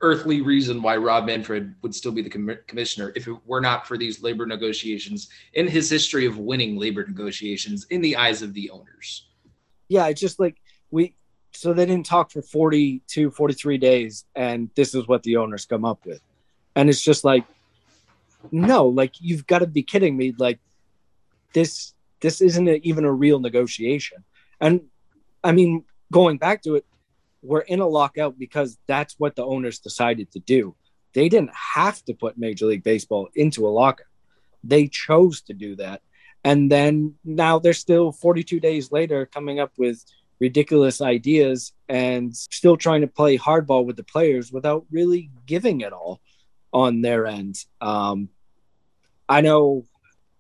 [0.02, 3.88] earthly reason why Rob Manfred would still be the com- commissioner if it were not
[3.88, 8.54] for these labor negotiations in his history of winning labor negotiations in the eyes of
[8.54, 9.30] the owners.
[9.88, 10.58] Yeah, it's just like
[10.92, 11.16] we
[11.54, 15.86] so they didn't talk for 42 43 days and this is what the owners come
[15.86, 16.22] up with.
[16.76, 17.46] And it's just like
[18.52, 20.60] no, like you've got to be kidding me like
[21.54, 24.24] this this isn't a, even a real negotiation.
[24.60, 24.82] And
[25.44, 26.86] I mean going back to it
[27.44, 30.76] we're in a lockout because that's what the owners decided to do.
[31.14, 34.08] They didn't have to put Major League Baseball into a lockout.
[34.64, 36.02] They chose to do that.
[36.44, 40.04] And then now they're still 42 days later coming up with
[40.40, 45.94] ridiculous ideas and still trying to play hardball with the players without really giving it
[45.94, 46.22] all
[46.74, 47.64] on their end.
[47.80, 48.30] Um,
[49.30, 49.86] I know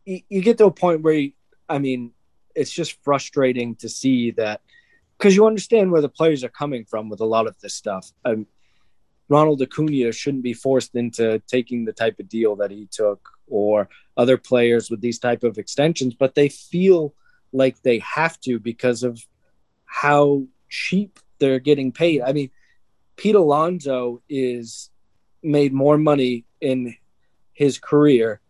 [0.06, 1.32] you, you get to a point where, you,
[1.69, 2.12] I mean,
[2.56, 4.62] it's just frustrating to see that–
[5.17, 8.12] because you understand where the players are coming from with a lot of this stuff.
[8.26, 8.45] Um,
[9.30, 13.88] Ronald Acuna shouldn't be forced into taking the type of deal that he took, or
[14.17, 17.13] other players with these type of extensions, but they feel
[17.54, 19.26] like they have to because of
[19.86, 22.21] how cheap they're getting paid.
[22.21, 22.49] I mean,
[23.15, 24.89] Pete Alonso is
[25.41, 26.95] made more money in
[27.54, 28.41] his career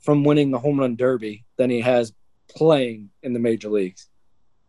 [0.00, 2.12] from winning the home run derby than he has
[2.52, 4.08] playing in the major leagues.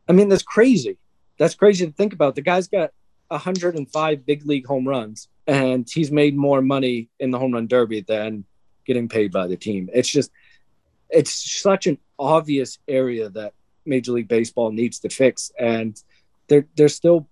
[0.08, 0.98] I mean, that's crazy
[1.38, 2.36] that's crazy to think about.
[2.36, 2.92] The guy's got
[3.30, 8.02] 105 big league home runs, and he's made more money in the home run derby
[8.02, 8.46] than
[8.86, 9.90] getting paid by the team.
[9.94, 10.32] It's just,
[11.10, 13.54] it's such an obvious area that
[13.86, 16.02] Major League Baseball needs to fix, and
[16.48, 17.28] they're they're still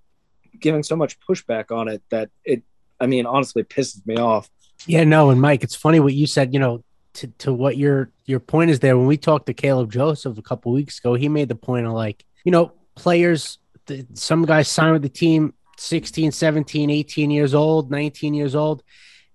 [0.59, 2.63] giving so much pushback on it that it,
[2.99, 4.49] I mean, honestly, pisses me off.
[4.85, 6.53] Yeah, no, and Mike, it's funny what you said.
[6.53, 6.83] You know,
[7.13, 8.97] to, to what your your point is there.
[8.97, 11.93] When we talked to Caleb Joseph a couple weeks ago, he made the point of
[11.93, 13.57] like, you know, players.
[13.87, 18.83] The, some guys sign with the team 16, 17, 18 years old, 19 years old.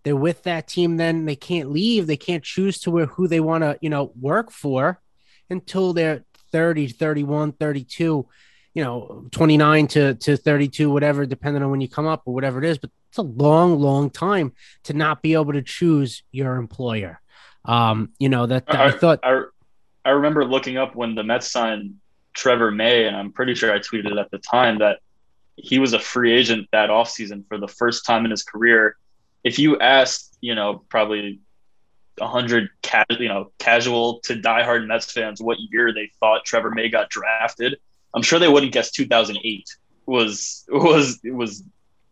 [0.05, 2.07] They're with that team, then they can't leave.
[2.07, 5.01] They can't choose to where who they want to, you know, work for
[5.51, 8.29] until they're 30, 31, 32
[8.77, 12.63] you know 29 to to 32 whatever depending on when you come up or whatever
[12.63, 14.53] it is but it's a long long time
[14.85, 17.19] to not be able to choose your employer
[17.67, 19.43] um you know that, that I, I, thought I,
[20.05, 21.97] I remember looking up when the Mets signed
[22.35, 25.01] Trevor May and I'm pretty sure I tweeted at the time that
[25.57, 28.97] he was a free agent that offseason for the first time in his career.
[29.43, 31.41] If you asked you know probably
[32.19, 36.89] 100 ca- you know casual to diehard Mets fans what year they thought Trevor May
[36.89, 37.79] got drafted
[38.17, 39.77] I'm sure they wouldn't guess 2008
[40.07, 41.63] was was was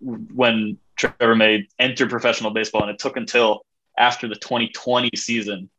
[0.00, 3.64] when Trevor May entered professional baseball, and it took until
[3.98, 5.70] after the 2020 season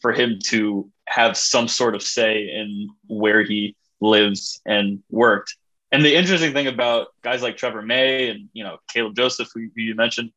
[0.00, 5.56] for him to have some sort of say in where he lives and worked.
[5.92, 9.68] And the interesting thing about guys like Trevor May and you know Caleb Joseph, who,
[9.74, 10.32] who you mentioned,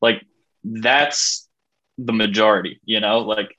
[0.00, 0.24] like
[0.64, 1.48] that's
[1.98, 2.80] the majority.
[2.84, 3.56] You know, like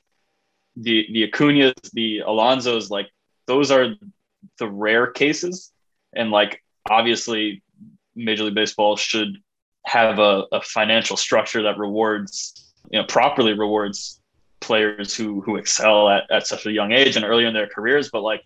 [0.76, 3.10] the the Acuna's, the Alonsos, like
[3.46, 3.96] those are
[4.60, 5.72] the rare cases.
[6.16, 7.64] And like obviously
[8.16, 9.38] Major League Baseball should
[9.86, 14.22] have a, a financial structure that rewards, you know, properly rewards
[14.60, 18.12] players who who excel at, at such a young age and early in their careers.
[18.12, 18.44] But like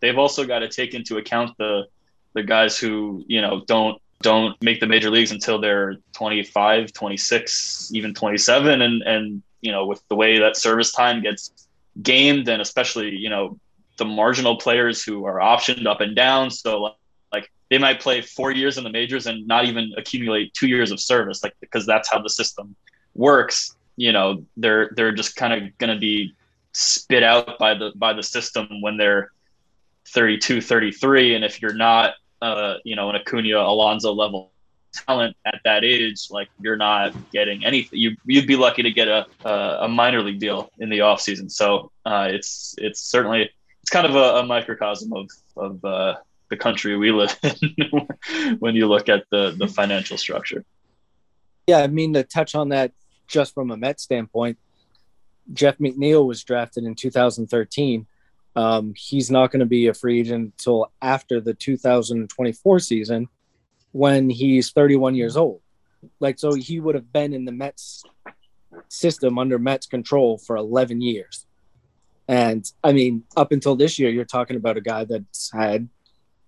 [0.00, 1.84] they've also got to take into account the
[2.32, 7.90] the guys who, you know, don't don't make the major leagues until they're 25, 26,
[7.92, 11.52] even 27 and and you know, with the way that service time gets
[12.02, 13.58] gamed and especially, you know,
[13.98, 16.50] the marginal players who are optioned up and down.
[16.50, 16.94] So
[17.30, 20.90] like they might play four years in the majors and not even accumulate two years
[20.90, 22.74] of service, like because that's how the system
[23.14, 23.76] works.
[23.96, 26.34] You know, they're they're just kind of going to be
[26.72, 29.30] spit out by the by the system when they're
[30.08, 34.52] 32, 33, and if you're not, uh, you know, an Acuna Alonso level
[34.92, 37.98] talent at that age, like you're not getting anything.
[37.98, 41.48] You you'd be lucky to get a a, minor league deal in the off season.
[41.48, 43.50] So uh, it's it's certainly
[43.80, 46.16] it's kind of a, a microcosm of of uh,
[46.50, 50.64] the country we live in when you look at the the financial structure.
[51.66, 52.92] Yeah, I mean to touch on that
[53.26, 54.58] just from a Met standpoint,
[55.52, 58.06] Jeff McNeil was drafted in 2013.
[58.54, 63.28] Um, he's not going to be a free agent until after the 2024 season
[63.92, 65.60] when he's 31 years old.
[66.20, 68.04] Like, so he would have been in the Mets
[68.88, 71.46] system under Mets control for 11 years.
[72.28, 75.88] And I mean, up until this year, you're talking about a guy that's had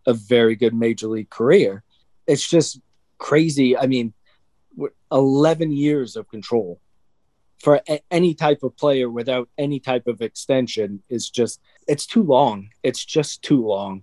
[0.07, 1.83] a very good major league career.
[2.27, 2.81] It's just
[3.19, 3.77] crazy.
[3.77, 4.13] I mean,
[5.15, 6.81] 11 years of control
[7.61, 12.23] for a- any type of player without any type of extension is just it's too
[12.23, 14.03] long it's just too long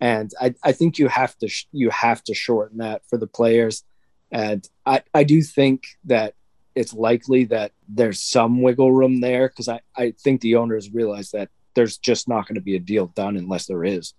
[0.00, 3.26] and i, I think you have to sh- you have to shorten that for the
[3.26, 3.82] players
[4.30, 6.34] and i i do think that
[6.74, 11.30] it's likely that there's some wiggle room there because I, I think the owners realize
[11.32, 14.14] that there's just not going to be a deal done unless there is.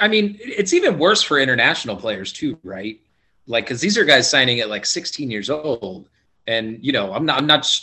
[0.00, 3.00] I mean, it's even worse for international players too, right?
[3.46, 6.08] Like, because these are guys signing at like 16 years old,
[6.46, 7.80] and you know, I'm not, I'm not.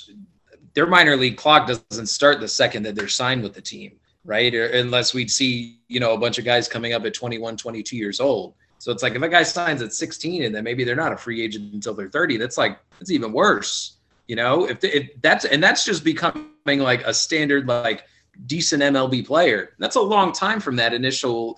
[0.74, 4.54] Their minor league clock doesn't start the second that they're signed with the team, right?
[4.54, 7.98] Or, unless we'd see, you know, a bunch of guys coming up at 21, 22
[7.98, 8.54] years old.
[8.80, 11.18] So it's like if a guy signs at 16 and then maybe they're not a
[11.18, 13.98] free agent until they're 30, that's like that's even worse.
[14.28, 18.04] You know, if, if that's and that's just becoming like a standard, like
[18.46, 19.74] decent MLB player.
[19.80, 21.58] That's a long time from that initial,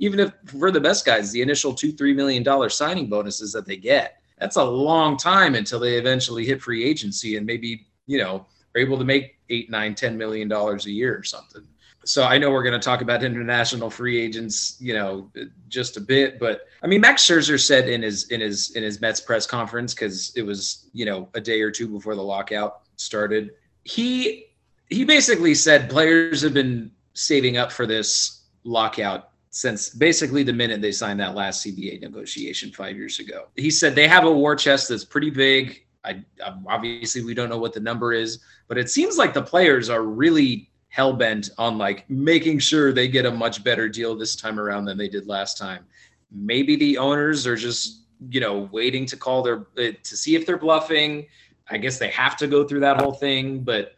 [0.00, 3.66] even if for the best guys, the initial two, three million dollar signing bonuses that
[3.66, 4.16] they get.
[4.38, 8.80] That's a long time until they eventually hit free agency and maybe, you know, are
[8.80, 11.64] able to make eight, nine, ten million dollars a year or something
[12.04, 15.30] so I know we're going to talk about international free agents, you know,
[15.68, 19.00] just a bit, but I mean, Max Scherzer said in his in his in his
[19.00, 22.82] Mets press conference because it was you know a day or two before the lockout
[22.96, 23.50] started.
[23.84, 24.46] He
[24.88, 30.80] he basically said players have been saving up for this lockout since basically the minute
[30.80, 33.48] they signed that last CBA negotiation five years ago.
[33.56, 35.84] He said they have a war chest that's pretty big.
[36.04, 36.24] I,
[36.66, 38.38] obviously we don't know what the number is,
[38.68, 43.08] but it seems like the players are really hell bent on like making sure they
[43.08, 45.84] get a much better deal this time around than they did last time.
[46.30, 50.46] Maybe the owners are just, you know, waiting to call their uh, to see if
[50.46, 51.26] they're bluffing.
[51.68, 53.94] I guess they have to go through that whole thing, but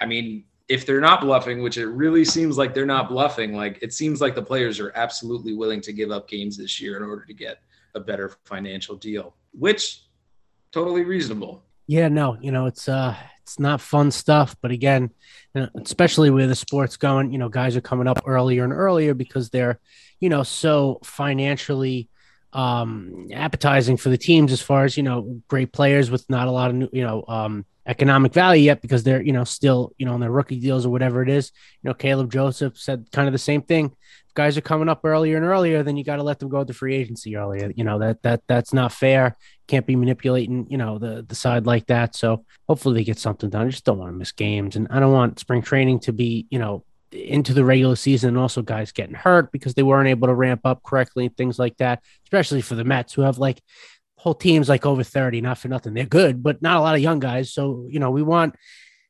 [0.00, 3.78] I mean, if they're not bluffing, which it really seems like they're not bluffing, like
[3.82, 7.02] it seems like the players are absolutely willing to give up games this year in
[7.02, 7.58] order to get
[7.94, 10.04] a better financial deal, which
[10.70, 11.62] totally reasonable.
[11.86, 15.10] Yeah, no, you know, it's uh It's not fun stuff, but again,
[15.84, 19.50] especially where the sport's going, you know, guys are coming up earlier and earlier because
[19.50, 19.80] they're,
[20.20, 22.08] you know, so financially
[22.52, 26.50] um appetizing for the teams as far as you know great players with not a
[26.50, 30.06] lot of new, you know um economic value yet because they're you know still you
[30.06, 31.50] know on their rookie deals or whatever it is.
[31.82, 33.86] You know caleb joseph said kind of the same thing.
[34.26, 36.62] If guys are coming up earlier and earlier then you got to let them go
[36.62, 37.72] to free agency earlier.
[37.74, 39.36] You know that that that's not fair.
[39.66, 42.14] Can't be manipulating you know the the side like that.
[42.14, 43.66] So hopefully they get something done.
[43.66, 44.76] I just don't want to miss games.
[44.76, 48.38] And i don't want spring training to be you know into the regular season and
[48.38, 51.76] also guys getting hurt because they weren't able to ramp up correctly and things like
[51.78, 53.60] that, especially for the Mets who have like
[54.16, 55.94] whole teams like over 30, not for nothing.
[55.94, 57.52] They're good, but not a lot of young guys.
[57.52, 58.54] So, you know, we want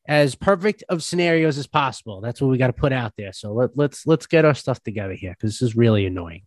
[0.06, 2.20] as perfect of scenarios as possible.
[2.20, 3.32] That's what we got to put out there.
[3.32, 6.42] So let, let's let's get our stuff together here because this is really annoying.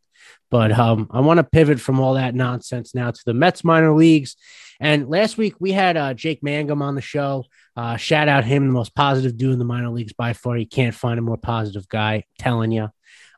[0.51, 3.93] But um, I want to pivot from all that nonsense now to the Mets minor
[3.93, 4.35] leagues.
[4.79, 7.45] And last week we had uh, Jake Mangum on the show.
[7.75, 10.57] Uh, shout out him, the most positive dude in the minor leagues by far.
[10.57, 12.89] You can't find a more positive guy, telling you.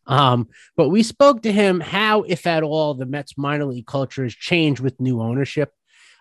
[0.06, 4.24] Um, but we spoke to him how, if at all, the Mets minor league culture
[4.24, 5.72] has changed with new ownership.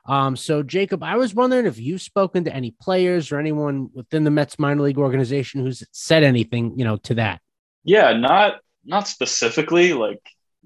[0.06, 4.24] Um, so Jacob, I was wondering if you've spoken to any players or anyone within
[4.24, 7.40] the Mets minor league organization who's said anything, you know, to that.
[7.84, 9.92] Yeah, not not specifically.
[9.92, 10.22] Like,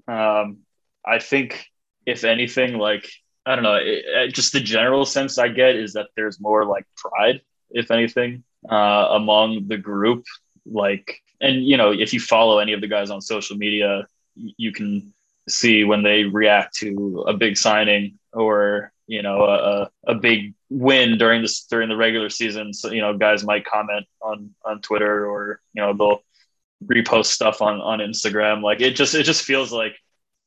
[0.07, 0.59] um,
[1.05, 1.65] I think
[2.05, 3.09] if anything, like
[3.45, 6.85] I don't know, it, just the general sense I get is that there's more like
[6.95, 7.41] pride,
[7.71, 10.25] if anything, uh, among the group.
[10.65, 14.71] Like, and you know, if you follow any of the guys on social media, you
[14.71, 15.13] can
[15.49, 21.17] see when they react to a big signing or you know a, a big win
[21.17, 22.73] during this during the regular season.
[22.73, 26.21] So you know, guys might comment on on Twitter or you know they'll
[26.85, 28.61] repost stuff on on Instagram.
[28.61, 29.95] Like it just it just feels like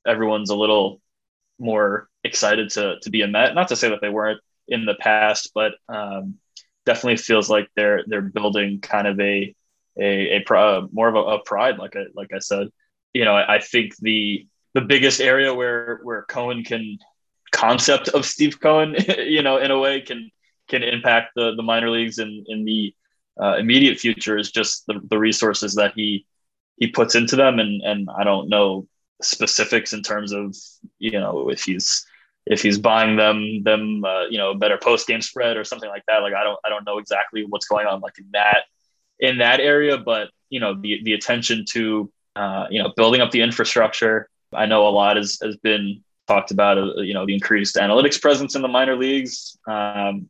[0.07, 1.01] everyone's a little
[1.59, 3.55] more excited to to be a Met.
[3.55, 6.37] Not to say that they weren't in the past, but um,
[6.87, 9.55] definitely feels like they're they're building kind of a
[9.99, 12.69] a, a pro, more of a, a, pride, like I like I said.
[13.13, 16.99] You know, I, I, think the the biggest area where where Cohen can
[17.53, 20.31] concept of Steve Cohen, you know, in a way can
[20.69, 22.95] can impact the the minor leagues in in the
[23.41, 26.27] uh, immediate future is just the, the resources that he
[26.77, 27.59] he puts into them.
[27.59, 28.87] And and I don't know
[29.23, 30.57] specifics in terms of
[30.99, 32.07] you know if he's
[32.47, 36.05] if he's buying them them uh, you know better post game spread or something like
[36.07, 36.19] that.
[36.19, 38.65] Like I don't I don't know exactly what's going on like in that
[39.19, 39.99] in that area.
[39.99, 44.67] But you know the the attention to uh, you know building up the infrastructure I
[44.67, 48.55] know a lot has has been talked about uh, you know the increased analytics presence
[48.55, 49.59] in the minor leagues.
[49.67, 50.29] Um,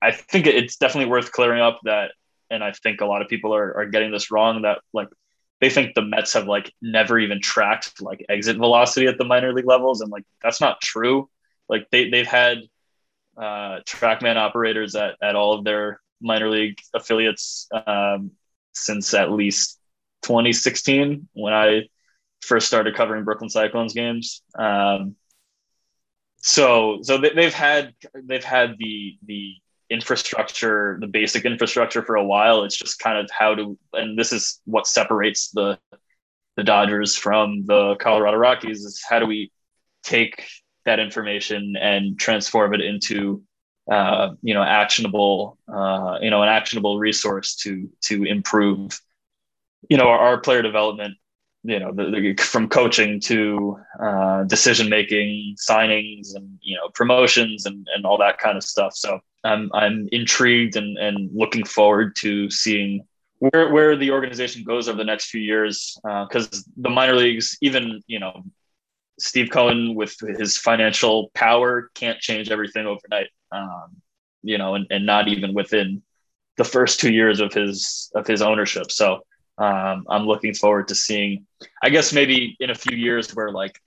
[0.00, 2.12] I think it's definitely worth clearing up that
[2.50, 5.08] and I think a lot of people are, are getting this wrong that like
[5.60, 9.52] they think the Mets have like never even tracked like exit velocity at the minor
[9.52, 11.28] league levels, and like that's not true.
[11.68, 12.58] Like they they've had
[13.36, 18.32] uh, TrackMan operators at at all of their minor league affiliates um,
[18.72, 19.78] since at least
[20.22, 21.82] 2016 when I
[22.40, 24.42] first started covering Brooklyn Cyclones games.
[24.58, 25.16] Um,
[26.38, 27.94] so so they, they've had
[28.24, 29.54] they've had the the
[29.90, 32.64] infrastructure, the basic infrastructure for a while.
[32.64, 35.78] It's just kind of how to, and this is what separates the
[36.56, 39.52] the Dodgers from the Colorado Rockies is how do we
[40.02, 40.48] take
[40.86, 43.42] that information and transform it into
[43.90, 48.98] uh, you know actionable uh, you know an actionable resource to to improve
[49.88, 51.14] you know our, our player development
[51.66, 57.66] you know the, the, from coaching to uh, decision making signings and you know promotions
[57.66, 62.16] and, and all that kind of stuff so I'm I'm intrigued and, and looking forward
[62.16, 63.06] to seeing
[63.38, 67.56] where where the organization goes over the next few years because uh, the minor leagues,
[67.60, 68.42] even you know,
[69.18, 73.28] Steve Cohen with his financial power can't change everything overnight.
[73.52, 74.02] Um,
[74.42, 76.02] you know, and, and not even within
[76.56, 78.90] the first two years of his of his ownership.
[78.90, 79.20] So
[79.58, 81.46] um, I'm looking forward to seeing.
[81.82, 83.80] I guess maybe in a few years where like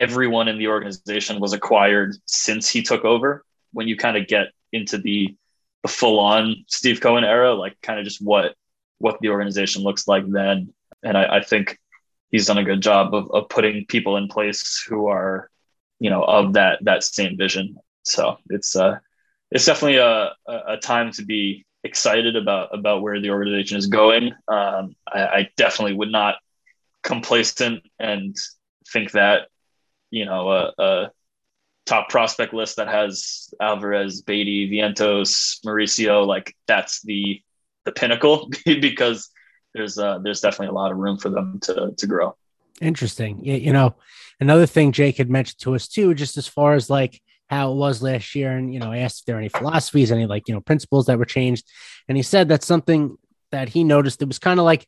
[0.00, 3.44] everyone in the organization was acquired since he took over.
[3.72, 5.36] When you kind of get into the,
[5.82, 8.54] the full on Steve Cohen era, like kind of just what
[8.98, 10.72] what the organization looks like then.
[11.02, 11.78] And I, I think
[12.30, 15.50] he's done a good job of, of putting people in place who are,
[16.00, 17.76] you know, of that that same vision.
[18.02, 18.98] So it's uh
[19.50, 24.32] it's definitely a, a time to be excited about about where the organization is going.
[24.48, 26.36] Um, I, I definitely would not
[27.02, 28.36] complacent and
[28.92, 29.48] think that
[30.10, 31.10] you know a, a
[31.86, 37.40] top prospect list that has Alvarez, Baty, Vientos, Mauricio, like that's the
[37.84, 39.30] the pinnacle because
[39.74, 42.36] there's uh, there's definitely a lot of room for them to to grow.
[42.80, 43.40] Interesting.
[43.42, 43.56] Yeah.
[43.56, 43.96] You know,
[44.40, 47.76] another thing Jake had mentioned to us too, just as far as like how it
[47.76, 50.54] was last year, and you know, asked if there are any philosophies, any like you
[50.54, 51.66] know principles that were changed,
[52.08, 53.16] and he said that's something
[53.50, 54.22] that he noticed.
[54.22, 54.86] It was kind of like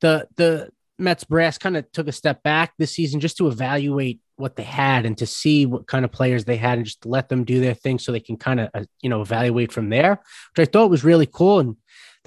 [0.00, 4.20] the the Mets brass kind of took a step back this season just to evaluate
[4.36, 7.28] what they had and to see what kind of players they had and just let
[7.28, 10.20] them do their thing so they can kind of uh, you know evaluate from there
[10.54, 11.76] which i thought was really cool and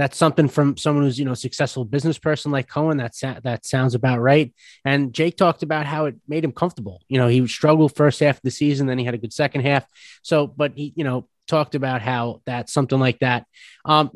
[0.01, 3.93] that's something from someone who's you know successful business person like cohen that that sounds
[3.93, 4.51] about right
[4.83, 8.37] and jake talked about how it made him comfortable you know he struggled first half
[8.37, 9.85] of the season then he had a good second half
[10.23, 13.45] so but he you know talked about how that something like that
[13.85, 14.09] um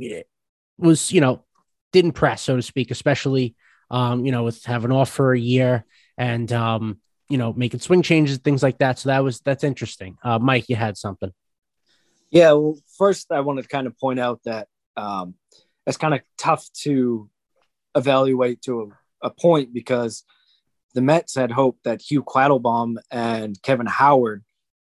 [0.80, 1.46] was you know
[1.92, 3.56] didn't press so to speak especially
[3.92, 5.86] um you know with having off for a year
[6.18, 9.00] and um you know, making swing changes, things like that.
[9.00, 10.16] So that was that's interesting.
[10.24, 11.32] Uh, Mike, you had something.
[12.30, 12.52] Yeah.
[12.52, 15.34] Well, first, I want to kind of point out that um,
[15.86, 17.30] it's kind of tough to
[17.96, 20.24] evaluate to a, a, point because
[20.94, 24.44] the Mets had hoped that Hugh Quattlebaum and Kevin Howard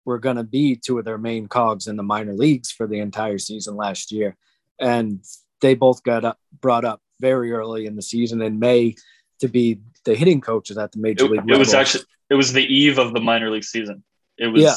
[0.04, 3.00] were going to be two of their main cogs in the minor leagues for the
[3.00, 4.36] entire season last year,
[4.78, 5.24] and
[5.60, 8.94] they both got up, brought up very early in the season in May
[9.40, 11.40] to be the hitting coaches at the major it, league.
[11.40, 11.58] It level.
[11.58, 14.02] was actually it was the eve of the minor league season.
[14.38, 14.76] It was yeah.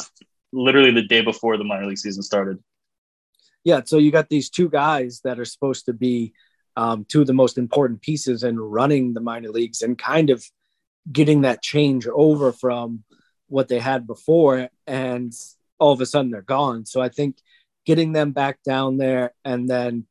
[0.52, 2.58] literally the day before the minor league season started.
[3.64, 6.34] Yeah, so you got these two guys that are supposed to be
[6.76, 10.44] um, two of the most important pieces in running the minor leagues and kind of
[11.10, 13.04] getting that change over from
[13.48, 15.32] what they had before, and
[15.78, 16.84] all of a sudden they're gone.
[16.84, 17.36] So I think
[17.86, 20.06] getting them back down there, and then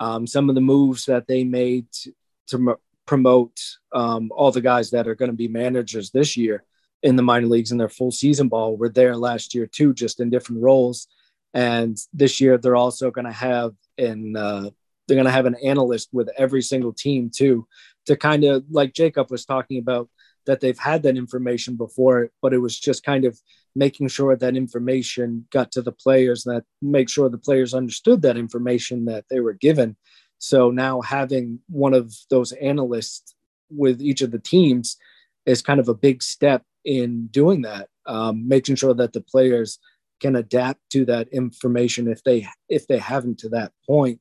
[0.00, 2.12] um, some of the moves that they made to,
[2.48, 2.76] to
[3.06, 3.58] promote
[3.92, 6.64] um, all the guys that are going to be managers this year
[7.02, 10.20] in the minor leagues in their full season ball were there last year too, just
[10.20, 11.08] in different roles.
[11.54, 14.70] And this year they're also going to have an uh,
[15.06, 17.66] they're going to have an analyst with every single team too,
[18.06, 20.08] to kind of like Jacob was talking about
[20.46, 23.38] that they've had that information before, but it was just kind of
[23.74, 28.36] making sure that information got to the players, that make sure the players understood that
[28.36, 29.96] information that they were given.
[30.38, 33.34] So now having one of those analysts
[33.70, 34.96] with each of the teams
[35.44, 39.78] is kind of a big step in doing that, um, making sure that the players
[40.20, 44.20] can adapt to that information if they if they haven't to that point.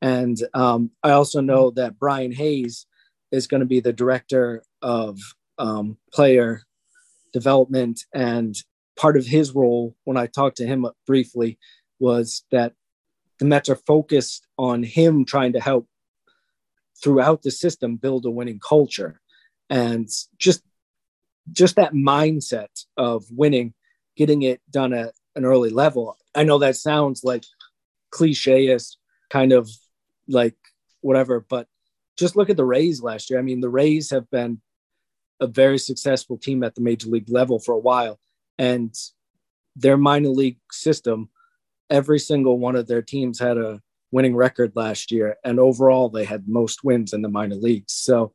[0.00, 2.86] And um, I also know that Brian Hayes
[3.32, 5.18] is going to be the director of
[5.58, 6.62] um, player
[7.32, 8.56] development, and
[8.96, 11.58] part of his role when I talked to him briefly
[11.98, 12.74] was that
[13.38, 15.88] the Mets are focused on him trying to help
[17.02, 19.20] throughout the system build a winning culture.
[19.70, 20.08] And
[20.38, 20.62] just
[21.52, 23.74] just that mindset of winning
[24.16, 26.16] getting it done at an early level.
[26.34, 27.44] I know that sounds like
[28.10, 28.96] cliche is
[29.30, 29.70] kind of
[30.28, 30.56] like
[31.00, 31.68] whatever but
[32.16, 33.38] just look at the rays last year.
[33.38, 34.60] I mean the rays have been
[35.40, 38.18] a very successful team at the major league level for a while
[38.58, 38.94] and
[39.76, 41.28] their minor league system
[41.90, 43.80] every single one of their teams had a
[44.10, 47.92] winning record last year and overall they had most wins in the minor leagues.
[47.92, 48.32] So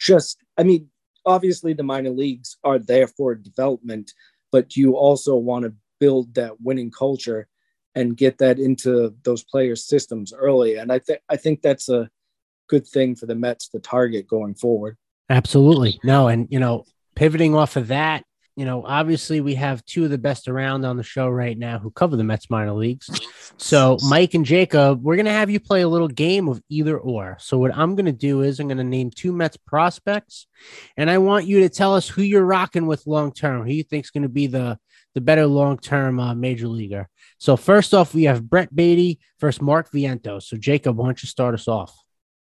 [0.00, 0.88] just i mean
[1.26, 4.12] obviously the minor leagues are there for development
[4.50, 7.46] but you also want to build that winning culture
[7.94, 12.08] and get that into those players systems early and i think i think that's a
[12.68, 14.96] good thing for the mets to target going forward
[15.28, 16.84] absolutely no and you know
[17.14, 18.24] pivoting off of that
[18.60, 21.78] you know, obviously we have two of the best around on the show right now
[21.78, 23.08] who cover the Mets minor leagues.
[23.56, 26.98] So, Mike and Jacob, we're going to have you play a little game of either
[26.98, 27.38] or.
[27.40, 30.46] So, what I'm going to do is I'm going to name two Mets prospects,
[30.96, 33.82] and I want you to tell us who you're rocking with long term, who you
[33.82, 34.78] think's going to be the
[35.14, 37.08] the better long term uh, major leaguer.
[37.38, 40.44] So, first off, we have Brett Baty versus Mark Vientos.
[40.44, 41.96] So, Jacob, why don't you start us off?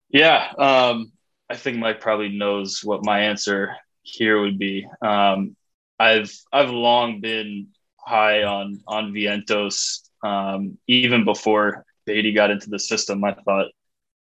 [0.09, 1.11] Yeah, um,
[1.49, 4.87] I think Mike probably knows what my answer here would be.
[5.01, 5.55] Um,
[5.99, 7.67] I've I've long been
[7.97, 10.01] high on on Vientos.
[10.23, 13.67] Um, even before Baty got into the system, I thought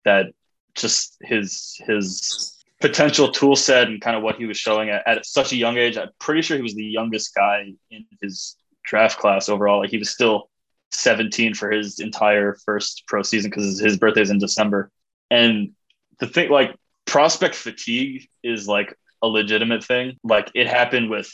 [0.04, 0.26] that
[0.74, 2.51] just his his
[2.82, 5.78] potential tool set and kind of what he was showing at, at such a young
[5.78, 5.96] age.
[5.96, 9.78] I'm pretty sure he was the youngest guy in his draft class overall.
[9.80, 10.50] Like he was still
[10.90, 14.90] 17 for his entire first pro season because his birthday is in December.
[15.30, 15.70] And
[16.18, 16.76] the thing, like
[17.06, 20.18] prospect fatigue, is like a legitimate thing.
[20.22, 21.32] Like it happened with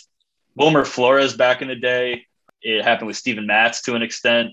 [0.55, 2.27] Wilmer Flores back in the day.
[2.63, 4.53] It happened with Steven Matz to an extent.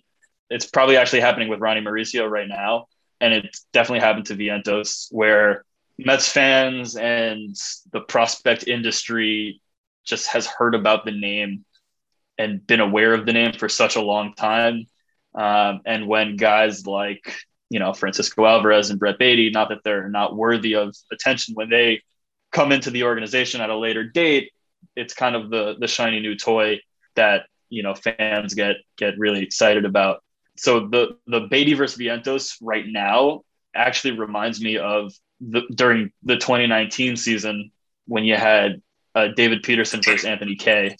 [0.49, 2.85] It's probably actually happening with Ronnie Mauricio right now.
[3.19, 5.65] And it definitely happened to Vientos, where
[5.97, 7.55] Mets fans and
[7.91, 9.61] the prospect industry
[10.03, 11.65] just has heard about the name
[12.37, 14.85] and been aware of the name for such a long time.
[15.33, 17.33] Um, and when guys like,
[17.69, 21.69] you know, Francisco Alvarez and Brett Baty, not that they're not worthy of attention, when
[21.69, 22.01] they
[22.51, 24.51] come into the organization at a later date,
[24.95, 26.79] it's kind of the the shiny new toy
[27.15, 30.23] that you know fans get get really excited about.
[30.57, 33.41] So the the Baty versus Vientos right now
[33.75, 37.71] actually reminds me of the during the 2019 season
[38.07, 38.81] when you had
[39.13, 40.95] uh, David Peterson versus Anthony Kay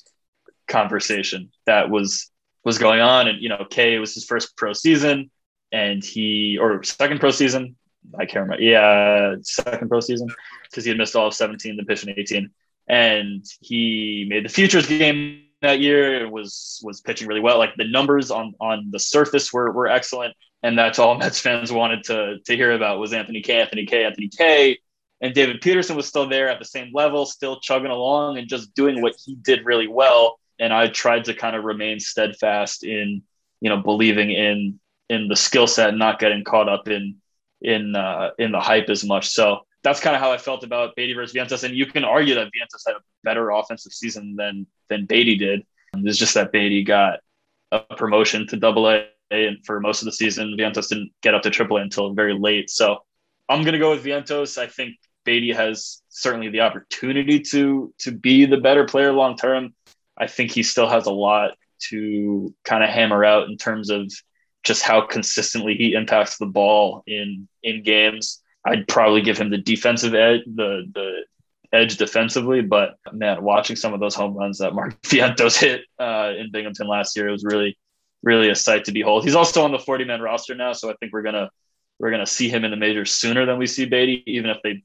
[0.67, 2.31] conversation that was
[2.63, 5.29] was going on, and you know Kay was his first pro season,
[5.71, 7.75] and he or second pro season,
[8.17, 8.63] I can't remember.
[8.63, 10.27] Yeah, second pro season
[10.63, 12.49] because he had missed all of 17, the pitch in 18,
[12.87, 17.57] and he made the futures game that year and was was pitching really well.
[17.57, 20.33] Like the numbers on on the surface were were excellent,
[20.65, 24.05] and that's all Mets fans wanted to to hear about was Anthony Kay, Anthony Kay,
[24.05, 24.79] Anthony Kay.
[25.21, 28.75] And David Peterson was still there at the same level, still chugging along and just
[28.75, 30.39] doing what he did really well.
[30.59, 33.23] And I tried to kind of remain steadfast in,
[33.61, 37.17] you know, believing in in the skill set and not getting caught up in
[37.61, 39.29] in uh, in the hype as much.
[39.29, 41.63] So that's kind of how I felt about Baty versus Vientos.
[41.63, 45.63] And you can argue that Vientos had a better offensive season than than Baty did.
[45.95, 47.19] It's just that Baty got
[47.71, 51.43] a promotion to double A and for most of the season, Vientos didn't get up
[51.43, 52.69] to triple A until very late.
[52.69, 52.99] So
[53.49, 54.57] I'm gonna go with Vientos.
[54.57, 59.73] I think Baty has certainly the opportunity to to be the better player long term.
[60.17, 61.51] I think he still has a lot
[61.89, 64.11] to kind of hammer out in terms of
[64.63, 68.41] just how consistently he impacts the ball in in games.
[68.65, 71.25] I'd probably give him the defensive edge, the the
[71.73, 76.31] edge defensively, but man, watching some of those home runs that Mark Vientos hit uh,
[76.37, 77.77] in Binghamton last year, it was really
[78.25, 79.23] really a sight to behold.
[79.23, 81.49] He's also on the 40 man roster now, so I think we're gonna
[81.99, 84.83] we're gonna see him in the majors sooner than we see Baty, even if they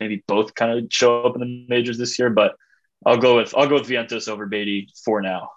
[0.00, 2.30] maybe both kind of show up in the majors this year.
[2.30, 2.56] But
[3.04, 5.50] I'll go with I'll go with Vientos over Baty for now.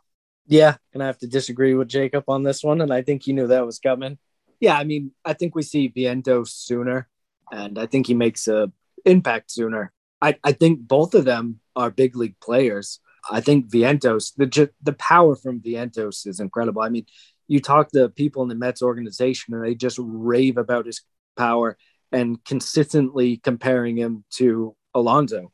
[0.47, 3.33] Yeah, and I have to disagree with Jacob on this one, and I think he
[3.33, 4.17] knew that was coming.
[4.59, 7.07] Yeah, I mean, I think we see Vientos sooner,
[7.51, 8.71] and I think he makes a
[9.05, 9.93] impact sooner.
[10.21, 12.99] I, I think both of them are big league players.
[13.29, 16.81] I think Vientos, the the power from Vientos is incredible.
[16.81, 17.05] I mean,
[17.47, 21.01] you talk to people in the Mets organization, and they just rave about his
[21.37, 21.77] power
[22.11, 25.51] and consistently comparing him to Alonso.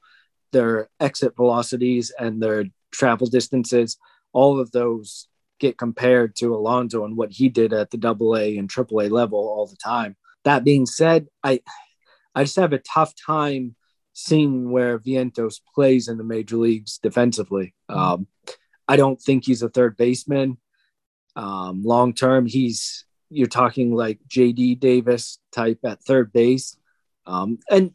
[0.51, 3.97] Their exit velocities and their travel distances,
[4.31, 5.27] all of those
[5.59, 9.07] get compared to Alonso and what he did at the double A and triple A
[9.09, 10.15] level all the time.
[10.43, 11.61] That being said, I
[12.33, 13.75] I just have a tough time
[14.15, 17.75] seeing where Vientos plays in the major leagues defensively.
[17.89, 18.27] Um,
[18.87, 20.57] I don't think he's a third baseman.
[21.35, 26.77] Um, long term, he's you're talking like JD Davis type at third base.
[27.25, 27.91] Um, and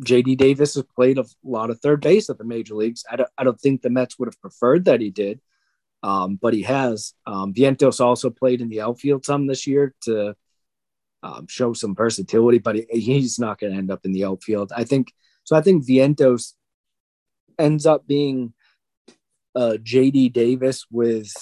[0.00, 3.04] JD Davis has played a lot of third base at the major leagues.
[3.10, 5.40] I don't, I don't think the Mets would have preferred that he did,
[6.04, 7.14] um, but he has.
[7.26, 10.36] Um, Vientos also played in the outfield some this year to
[11.24, 14.72] um, show some versatility, but he's not going to end up in the outfield.
[14.76, 15.12] I think
[15.44, 15.56] so.
[15.56, 16.52] I think Vientos
[17.58, 18.52] ends up being
[19.54, 21.32] uh, JD Davis with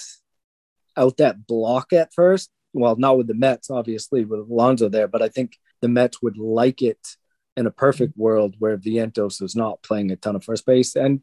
[0.95, 2.49] out that block at first.
[2.71, 6.37] Well, not with the Mets, obviously, with Alonso there, but I think the Mets would
[6.37, 7.17] like it
[7.57, 10.95] in a perfect world where Vientos is not playing a ton of first base.
[10.95, 11.21] And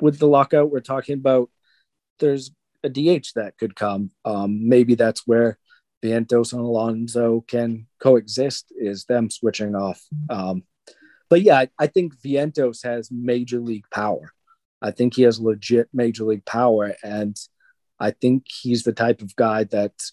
[0.00, 1.50] with the lockout, we're talking about
[2.18, 2.52] there's
[2.84, 4.10] a DH that could come.
[4.24, 5.58] Um, maybe that's where
[6.02, 10.02] Vientos and Alonso can coexist, is them switching off.
[10.28, 10.64] Um,
[11.30, 14.32] but yeah, I, I think Vientos has major league power.
[14.82, 16.94] I think he has legit major league power.
[17.02, 17.36] And
[17.98, 20.12] I think he's the type of guy that's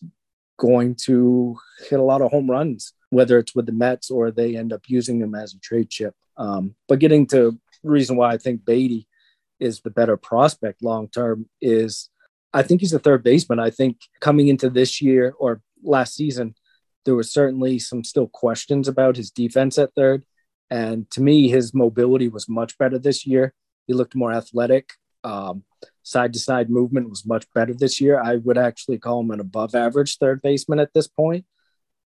[0.57, 1.57] going to
[1.89, 4.83] hit a lot of home runs, whether it's with the Mets or they end up
[4.87, 6.13] using him as a trade chip.
[6.37, 9.07] Um, but getting to the reason why I think Baty
[9.59, 12.09] is the better prospect long term is
[12.53, 13.59] I think he's a third baseman.
[13.59, 16.55] I think coming into this year or last season,
[17.05, 20.23] there was certainly some still questions about his defense at third.
[20.69, 23.53] And to me, his mobility was much better this year.
[23.87, 24.91] He looked more athletic.
[25.23, 25.63] Um,
[26.03, 28.21] side to side movement was much better this year.
[28.21, 31.45] I would actually call him an above average third baseman at this point.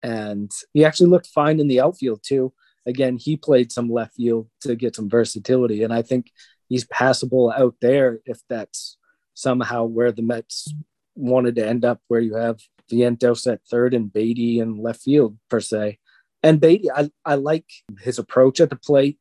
[0.03, 2.53] And he actually looked fine in the outfield too.
[2.85, 5.83] Again, he played some left field to get some versatility.
[5.83, 6.31] And I think
[6.67, 8.97] he's passable out there if that's
[9.33, 10.73] somehow where the Mets
[11.15, 12.59] wanted to end up, where you have
[12.91, 15.99] Vientos at third and Baty in left field per se.
[16.43, 17.65] And Baty, I, I like
[17.99, 19.19] his approach at the plate.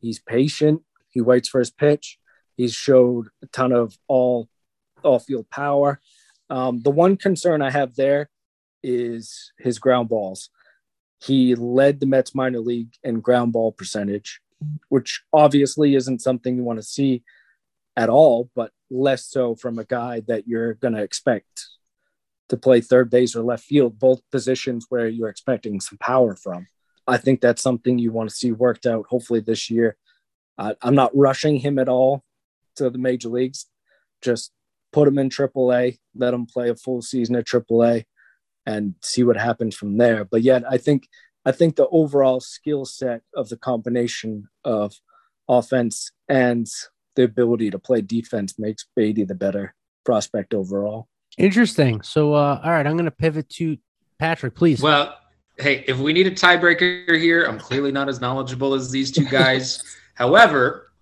[0.00, 0.82] He's patient.
[1.08, 2.18] He waits for his pitch.
[2.56, 4.48] He's showed a ton of all
[5.02, 6.00] all field power.
[6.50, 8.28] Um, the one concern I have there
[8.82, 10.50] is his ground balls.
[11.22, 14.40] He led the Mets minor league in ground ball percentage,
[14.88, 17.22] which obviously isn't something you want to see
[17.96, 21.66] at all, but less so from a guy that you're going to expect
[22.48, 26.66] to play third base or left field, both positions where you're expecting some power from.
[27.06, 29.96] I think that's something you want to see worked out hopefully this year.
[30.58, 32.24] Uh, I'm not rushing him at all
[32.76, 33.66] to the major leagues.
[34.22, 34.52] Just
[34.92, 38.04] put him in AAA, let him play a full season at AAA,
[38.64, 40.24] and see what happens from there.
[40.24, 41.08] But yet, I think
[41.44, 44.94] I think the overall skill set of the combination of
[45.48, 46.66] offense and
[47.14, 49.74] the ability to play defense makes Baty the better
[50.04, 51.08] prospect overall.
[51.36, 52.02] Interesting.
[52.02, 53.76] So, uh, all right, I'm going to pivot to
[54.18, 54.80] Patrick, please.
[54.80, 55.18] Well,
[55.58, 59.26] hey, if we need a tiebreaker here, I'm clearly not as knowledgeable as these two
[59.26, 59.82] guys.
[60.14, 60.92] However,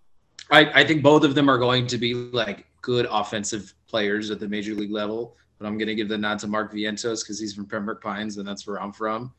[0.50, 4.40] I, I think both of them are going to be like good offensive players at
[4.40, 5.36] the major league level.
[5.58, 8.38] But I'm going to give the nod to Mark Vientos because he's from Pembroke Pines,
[8.38, 9.32] and that's where I'm from.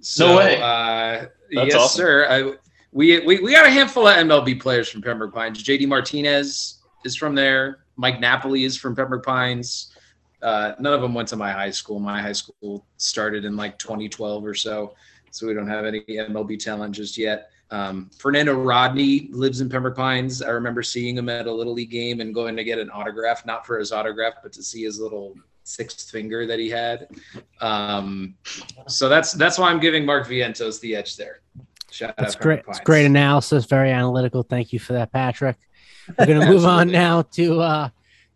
[0.00, 0.60] So, No way.
[0.60, 1.98] Uh, yes, awesome.
[1.98, 2.26] sir.
[2.28, 2.56] I,
[2.92, 5.62] we, we we got a handful of MLB players from Pembroke Pines.
[5.62, 7.84] JD Martinez is from there.
[7.96, 9.91] Mike Napoli is from Pembroke Pines.
[10.42, 12.00] Uh, none of them went to my high school.
[12.00, 14.94] My high school started in like 2012 or so,
[15.30, 17.50] so we don't have any MLB talent just yet.
[17.70, 20.42] Um, Fernando Rodney lives in Pembroke Pines.
[20.42, 23.46] I remember seeing him at a little league game and going to get an autograph,
[23.46, 25.34] not for his autograph, but to see his little
[25.64, 27.08] sixth finger that he had.
[27.60, 28.34] Um,
[28.88, 31.40] so that's that's why I'm giving Mark Vientos the edge there.
[31.90, 32.62] Shout That's out great.
[32.68, 33.66] It's great analysis.
[33.66, 34.42] Very analytical.
[34.42, 35.56] Thank you for that, Patrick.
[36.18, 37.88] We're going to move on now to uh,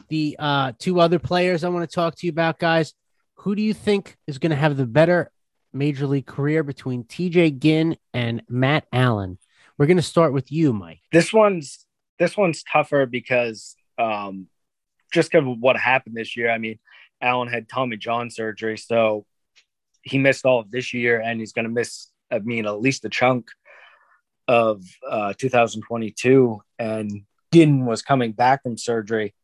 [0.09, 2.94] the uh, two other players I want to talk to you about, guys.
[3.40, 5.30] Who do you think is going to have the better
[5.72, 9.38] major league career between TJ Ginn and Matt Allen?
[9.78, 11.00] We're going to start with you, Mike.
[11.12, 11.86] This one's
[12.18, 14.46] this one's tougher because um,
[15.12, 16.50] just because of what happened this year.
[16.50, 16.78] I mean,
[17.20, 19.26] Allen had Tommy John surgery, so
[20.02, 22.09] he missed all of this year, and he's going to miss.
[22.30, 23.48] I mean, at least a chunk
[24.48, 26.61] of uh, 2022.
[26.78, 29.34] And Ginn was coming back from surgery,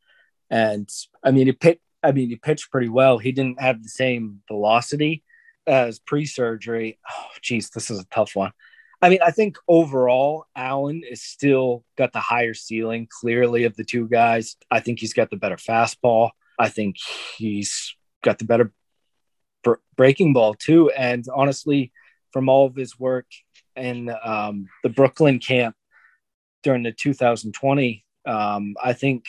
[0.53, 0.88] and
[1.24, 1.80] I mean, he pitched.
[2.05, 3.18] I mean, he pitched pretty well.
[3.18, 5.22] He didn't have the same velocity
[5.66, 6.98] as pre-surgery.
[7.09, 8.53] Oh, geez, this is a tough one.
[9.00, 13.84] I mean, I think overall, Allen is still got the higher ceiling, clearly, of the
[13.84, 14.57] two guys.
[14.70, 16.30] I think he's got the better fastball.
[16.59, 16.96] I think
[17.36, 18.72] he's got the better
[19.64, 20.90] br- breaking ball, too.
[20.90, 21.92] And honestly,
[22.32, 23.26] from all of his work
[23.74, 25.76] in um, the Brooklyn camp
[26.62, 29.24] during the 2020, um, I think,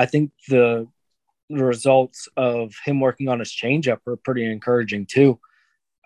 [0.00, 0.88] I think the
[1.50, 5.38] results of him working on his changeup are pretty encouraging, too.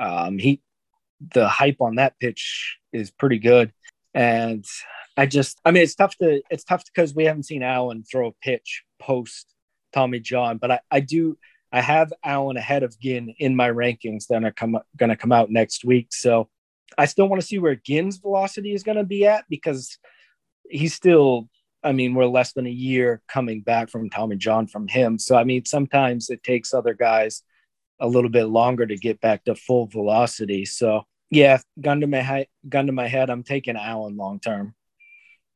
[0.00, 0.60] Um, he
[1.32, 3.72] the hype on that pitch is pretty good.
[4.14, 4.64] And
[5.16, 8.28] I just, I mean, it's tough to, it's tough because we haven't seen Allen throw
[8.28, 9.54] a pitch post
[9.92, 11.38] Tommy John, but I, I do,
[11.72, 15.32] I have Allen ahead of Ginn in my rankings that are come, going to come
[15.32, 16.08] out next week.
[16.12, 16.48] So
[16.98, 19.98] I still want to see where Ginn's velocity is going to be at because
[20.68, 21.48] he's still,
[21.84, 25.18] I mean, we're less than a year coming back from Tommy John from him.
[25.18, 27.42] So, I mean, sometimes it takes other guys
[28.00, 30.64] a little bit longer to get back to full velocity.
[30.64, 34.74] So yeah, gun to my head, gun to my head, I'm taking Allen long term.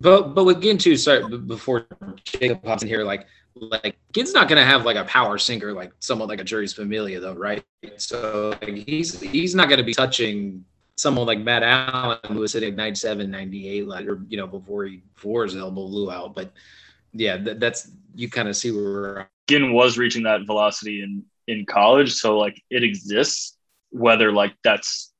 [0.01, 1.87] But but with Ginn too, sorry, before
[2.24, 5.93] Jacob pops in here, like like Ginn's not gonna have like a power sinker like
[5.99, 7.64] someone like a Jeurys Familia though, right?
[7.97, 10.64] So like, he's he's not gonna be touching
[10.99, 15.03] someone like Matt Allen who was hitting 97, 98, like or you know before he
[15.14, 16.34] before his elbow blew out.
[16.34, 16.53] But
[17.12, 19.30] yeah, that, that's you kind of see where.
[19.46, 23.57] Ginn was reaching that velocity in in college, so like it exists.
[23.90, 25.14] Whether like that's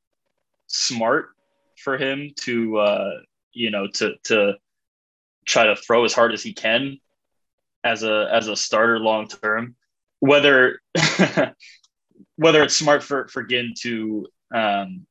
[0.67, 1.31] smart
[1.77, 3.11] for him to uh,
[3.55, 4.55] you know to to
[5.47, 6.99] try to throw as hard as he can
[7.85, 9.77] as a as a starter long term.
[10.21, 10.81] Whether
[12.37, 15.07] whether it's smart for for Ginn to um,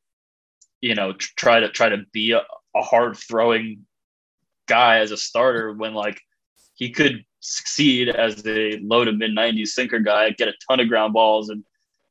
[0.87, 2.41] you know try to try to be a,
[2.75, 3.85] a hard throwing
[4.67, 6.19] guy as a starter when like
[6.75, 10.87] he could succeed as a low to mid 90s sinker guy, get a ton of
[10.87, 11.63] ground balls, and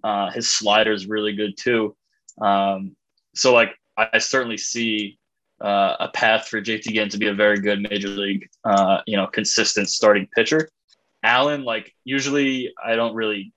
[0.02, 1.96] uh, his slider is really good too.
[2.40, 2.96] Um,
[3.34, 5.18] so, like, I, I certainly see
[5.60, 9.16] uh, a path for JT Ginn to be a very good major league, uh, you
[9.16, 10.68] know, consistent starting pitcher.
[11.22, 13.52] Allen, like, usually I don't really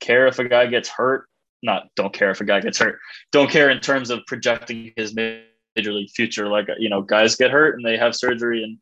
[0.00, 1.28] care if a guy gets hurt.
[1.64, 3.00] Not don't care if a guy gets hurt.
[3.32, 6.48] Don't care in terms of projecting his major league future.
[6.48, 8.78] Like, you know, guys get hurt and they have surgery and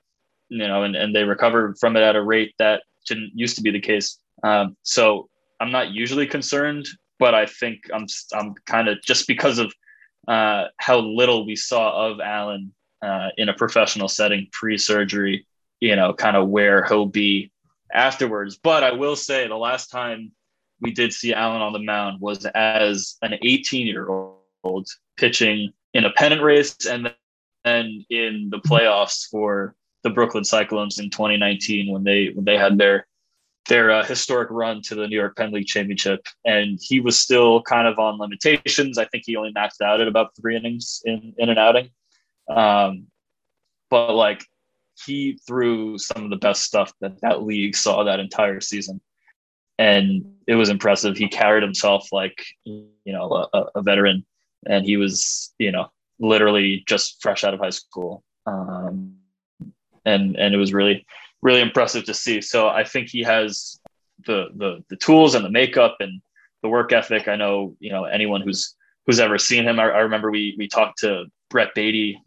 [0.52, 3.62] you know, and, and they recover from it at a rate that didn't used to
[3.62, 4.18] be the case.
[4.42, 5.30] Um, so
[5.60, 6.86] I'm not usually concerned,
[7.18, 9.72] but I think I'm I'm kind of just because of
[10.28, 15.46] uh, how little we saw of Allen uh, in a professional setting pre-surgery,
[15.80, 17.50] you know, kind of where he'll be
[17.92, 18.58] afterwards.
[18.62, 20.32] But I will say the last time
[20.82, 26.04] we did see Allen on the mound was as an 18 year old pitching in
[26.04, 27.12] a pennant race and
[27.64, 32.76] then in the playoffs for the Brooklyn Cyclones in 2019 when they when they had
[32.76, 33.06] their
[33.68, 37.62] their uh, historic run to the New York Penn League Championship, and he was still
[37.62, 38.98] kind of on limitations.
[38.98, 41.90] I think he only maxed out at about three innings in in an outing.
[42.48, 43.06] Um,
[43.88, 44.44] but like
[45.06, 49.00] he threw some of the best stuff that that league saw that entire season,
[49.82, 51.16] and it was impressive.
[51.16, 54.24] He carried himself like you know a, a veteran,
[54.66, 59.16] and he was you know literally just fresh out of high school, um,
[60.04, 61.04] and and it was really
[61.42, 62.40] really impressive to see.
[62.40, 63.80] So I think he has
[64.26, 66.22] the the the tools and the makeup and
[66.62, 67.26] the work ethic.
[67.26, 68.76] I know you know anyone who's
[69.06, 69.80] who's ever seen him.
[69.80, 72.22] I, I remember we we talked to Brett Baty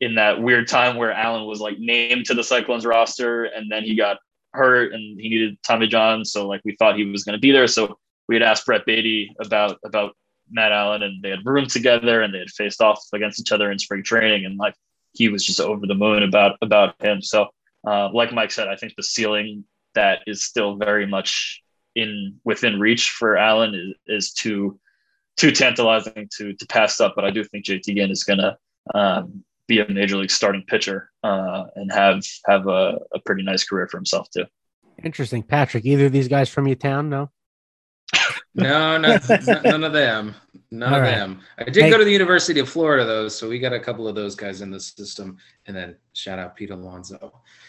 [0.00, 3.82] in that weird time where Allen was like named to the Cyclones roster and then
[3.82, 4.18] he got
[4.52, 6.24] hurt and he needed Tommy John.
[6.24, 7.66] So like we thought he was going to be there.
[7.66, 10.16] So we had asked Brett Baty about about
[10.50, 13.70] Matt Allen and they had roomed together and they had faced off against each other
[13.70, 14.74] in spring training and like
[15.12, 17.22] he was just over the moon about about him.
[17.22, 17.48] So
[17.86, 21.62] uh, like Mike said, I think the ceiling that is still very much
[21.94, 24.78] in within reach for Allen is, is too
[25.36, 27.14] too tantalizing to to pass up.
[27.14, 28.56] But I do think JT Ginn is going to
[28.94, 33.64] um, be a major league starting pitcher uh, and have have a, a pretty nice
[33.64, 34.44] career for himself too.
[35.04, 35.84] Interesting, Patrick.
[35.84, 37.08] Either of these guys from your town?
[37.08, 37.30] No.
[38.54, 39.18] no, no,
[39.64, 40.34] none of them.
[40.70, 41.16] None All of right.
[41.16, 41.40] them.
[41.58, 41.90] I did hey.
[41.90, 44.60] go to the University of Florida though, so we got a couple of those guys
[44.60, 45.36] in the system.
[45.66, 47.18] And then shout out Pete Alonso.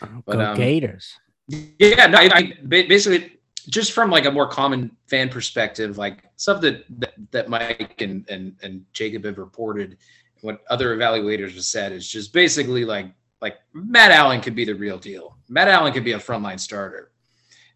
[0.01, 1.13] Oh, but, go um, Gators.
[1.47, 6.61] Yeah, no, I, I, basically just from like a more common fan perspective, like stuff
[6.61, 9.97] that that, that Mike and, and and Jacob have reported
[10.41, 13.07] what other evaluators have said is just basically like
[13.41, 15.37] like Matt Allen could be the real deal.
[15.47, 17.11] Matt Allen could be a frontline starter,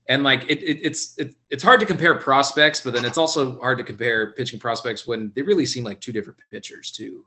[0.07, 3.59] and like it, it, it's it, it's hard to compare prospects, but then it's also
[3.59, 7.25] hard to compare pitching prospects when they really seem like two different pitchers too.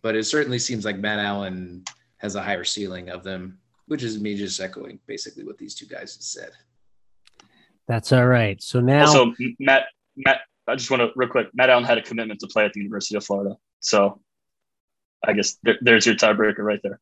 [0.00, 1.84] But it certainly seems like Matt Allen
[2.18, 5.86] has a higher ceiling of them, which is me just echoing basically what these two
[5.86, 6.50] guys have said.
[7.88, 8.62] That's all right.
[8.62, 11.48] So now, also Matt Matt, I just want to real quick.
[11.54, 14.20] Matt Allen had a commitment to play at the University of Florida, so
[15.24, 17.00] I guess there, there's your tiebreaker right there.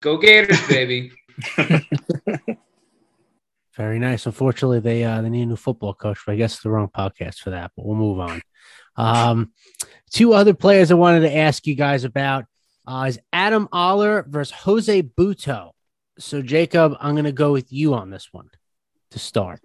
[0.00, 1.12] Go Gators, baby.
[3.76, 4.26] Very nice.
[4.26, 6.88] Unfortunately, they uh, they need a new football coach, but I guess it's the wrong
[6.88, 7.70] podcast for that.
[7.76, 8.42] But we'll move on.
[8.96, 9.52] Um,
[10.10, 12.46] two other players I wanted to ask you guys about
[12.86, 15.70] uh, is Adam Oller versus Jose Butto.
[16.18, 18.50] So, Jacob, I'm going to go with you on this one
[19.12, 19.60] to start.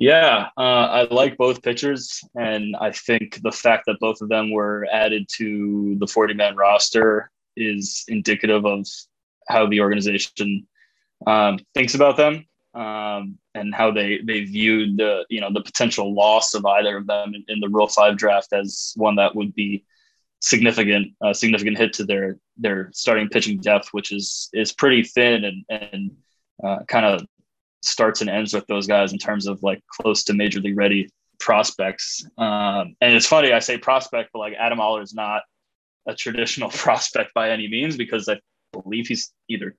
[0.00, 4.50] Yeah, uh, I like both pitchers, and I think the fact that both of them
[4.50, 8.86] were added to the 40 man roster is indicative of
[9.46, 10.66] how the organization
[11.26, 16.14] um, thinks about them um, and how they they viewed the you know the potential
[16.14, 19.54] loss of either of them in, in the Rule Five draft as one that would
[19.54, 19.84] be
[20.40, 25.44] significant uh, significant hit to their their starting pitching depth, which is is pretty thin
[25.44, 26.10] and and
[26.64, 27.26] uh, kind of
[27.82, 31.08] starts and ends with those guys in terms of like close to major league ready
[31.38, 32.24] prospects.
[32.38, 35.42] Um, and it's funny, I say prospect, but like Adam Oller is not
[36.06, 38.38] a traditional prospect by any means because I
[38.72, 39.74] believe he's either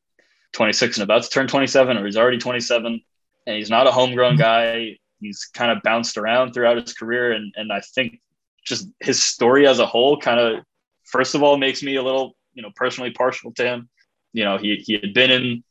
[0.53, 3.01] 26 and about to turn 27 or he's already 27
[3.47, 4.97] and he's not a homegrown guy.
[5.19, 7.31] He's kind of bounced around throughout his career.
[7.31, 8.19] And, and I think
[8.65, 10.63] just his story as a whole kind of,
[11.05, 13.89] first of all, makes me a little, you know, personally partial to him.
[14.33, 15.63] You know, he, he had been in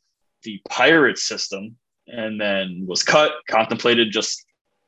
[0.43, 1.77] the pirate system
[2.11, 4.45] and then was cut, contemplated just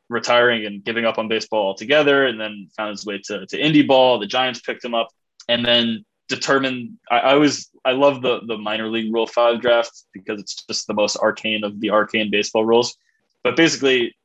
[0.10, 3.88] retiring and giving up on baseball altogether, and then found his way to, to indie
[3.88, 4.20] ball.
[4.20, 5.10] The Giants picked him up,
[5.48, 6.98] and then determined.
[7.10, 10.88] I, I was I love the the minor league Rule Five draft because it's just
[10.88, 12.96] the most arcane of the arcane baseball rules.
[13.44, 14.16] But basically,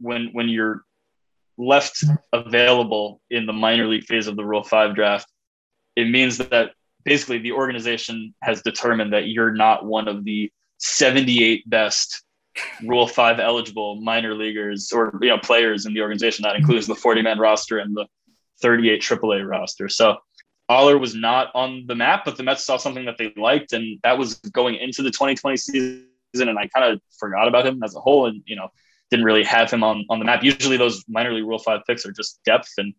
[0.00, 0.84] when when you're
[1.56, 2.02] left
[2.32, 5.30] available in the minor league phase of the Rule Five draft,
[5.96, 6.72] it means that
[7.04, 12.22] basically the organization has determined that you're not one of the 78 best
[12.84, 16.42] Rule Five eligible minor leaguers or you know players in the organization.
[16.42, 18.06] That includes the 40 man roster and the
[18.62, 19.88] 38 AAA roster.
[19.88, 20.16] So
[20.68, 23.98] Oller was not on the map, but the Mets saw something that they liked, and
[24.02, 26.08] that was going into the 2020 season.
[26.34, 28.68] And I kind of forgot about him as a whole, and you know
[29.10, 30.42] didn't really have him on on the map.
[30.42, 32.94] Usually those minor league Rule Five picks are just depth, and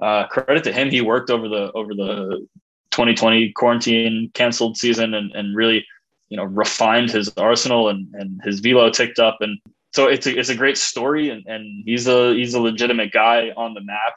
[0.00, 2.46] uh, credit to him, he worked over the over the
[2.92, 5.84] 2020 quarantine canceled season and, and really
[6.32, 9.36] you know refined his arsenal and and his velo ticked up.
[9.42, 9.58] And
[9.92, 13.50] so it's a, it's a great story and, and he's a he's a legitimate guy
[13.54, 14.14] on the map.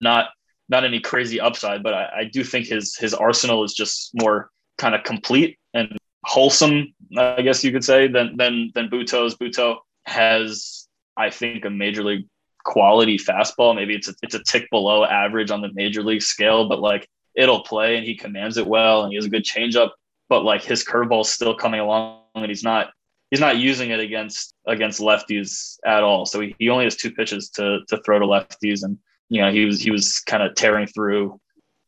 [0.00, 0.30] Not
[0.70, 4.50] not any crazy upside but I, I do think his his arsenal is just more
[4.78, 5.94] kind of complete and
[6.24, 10.88] wholesome I guess you could say than than than Butto's Butto has
[11.18, 12.26] I think a major league
[12.64, 13.74] quality fastball.
[13.74, 17.06] Maybe it's a, it's a tick below average on the major league scale but like
[17.36, 19.90] it'll play and he commands it well and he has a good changeup
[20.32, 22.88] but like his curveball's still coming along and he's not
[23.30, 26.24] he's not using it against against lefties at all.
[26.24, 28.96] So he, he only has two pitches to to throw to lefties and
[29.28, 31.38] you know he was he was kind of tearing through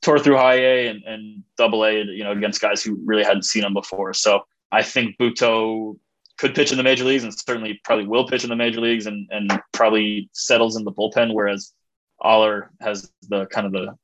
[0.02, 3.46] tore through high A and, and double A, you know, against guys who really hadn't
[3.46, 4.12] seen him before.
[4.12, 5.98] So I think Butto
[6.36, 9.06] could pitch in the major leagues and certainly probably will pitch in the major leagues
[9.06, 11.72] and, and probably settles in the bullpen, whereas
[12.20, 13.96] Oller has the kind of the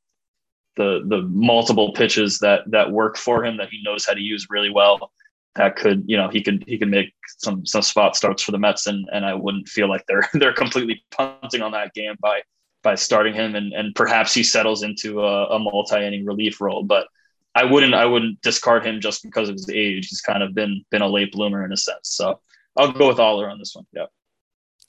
[0.76, 4.46] the the multiple pitches that that work for him that he knows how to use
[4.50, 5.12] really well.
[5.56, 8.58] That could, you know, he could he could make some some spot starts for the
[8.58, 12.42] Mets, and and I wouldn't feel like they're they're completely punting on that game by
[12.82, 16.82] by starting him, and and perhaps he settles into a, a multi inning relief role,
[16.82, 17.06] but.
[17.52, 20.06] I wouldn't I wouldn't discard him just because of his age.
[20.06, 22.02] He's kind of been been a late bloomer in a sense.
[22.04, 22.40] So
[22.76, 23.86] I'll go with Oller on this one.
[23.92, 24.06] Yeah.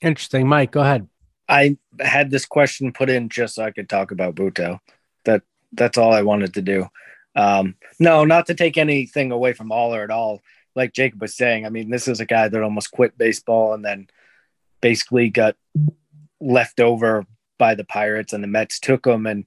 [0.00, 0.46] Interesting.
[0.46, 1.08] Mike, go ahead.
[1.48, 4.78] I had this question put in just so I could talk about Butto.
[5.72, 6.88] That that's all I wanted to do.
[7.34, 10.42] Um, no, not to take anything away from Oller at all.
[10.74, 13.84] Like Jacob was saying, I mean, this is a guy that almost quit baseball and
[13.84, 14.08] then
[14.80, 15.56] basically got
[16.40, 17.26] left over
[17.58, 19.26] by the Pirates, and the Mets took him.
[19.26, 19.44] And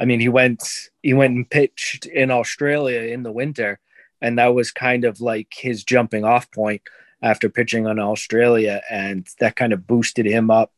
[0.00, 0.62] I mean, he went
[1.02, 3.78] he went and pitched in Australia in the winter,
[4.20, 6.82] and that was kind of like his jumping off point
[7.22, 10.72] after pitching on Australia, and that kind of boosted him up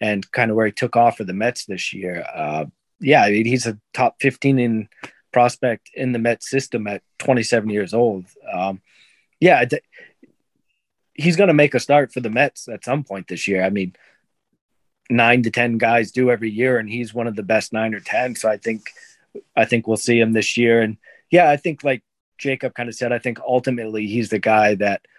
[0.00, 2.24] and kind of where he took off for the Mets this year.
[2.32, 2.66] Uh,
[3.00, 4.88] yeah, I mean, he's a top 15 in
[5.32, 8.26] prospect in the Mets system at 27 years old.
[8.52, 8.80] Um,
[9.40, 9.64] yeah,
[11.14, 13.62] he's going to make a start for the Mets at some point this year.
[13.62, 13.94] I mean,
[15.10, 18.00] nine to 10 guys do every year, and he's one of the best nine or
[18.00, 18.36] 10.
[18.36, 18.90] So I think,
[19.56, 20.80] I think we'll see him this year.
[20.80, 20.96] And
[21.30, 22.02] yeah, I think like
[22.38, 25.02] Jacob kind of said, I think ultimately he's the guy that–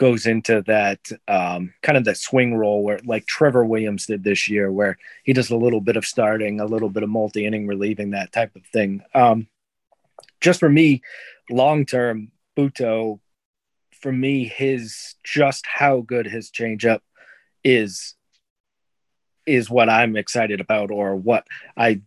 [0.00, 0.98] goes into that
[1.28, 5.34] um, kind of that swing role where like Trevor Williams did this year, where he
[5.34, 8.56] does a little bit of starting, a little bit of multi inning relieving, that type
[8.56, 9.02] of thing.
[9.14, 9.46] Um,
[10.40, 11.02] just for me,
[11.50, 13.20] long term, Butto,
[14.00, 17.00] for me, his just how good his changeup
[17.62, 18.14] is
[19.44, 21.46] is what I'm excited about, or what
[21.76, 22.00] I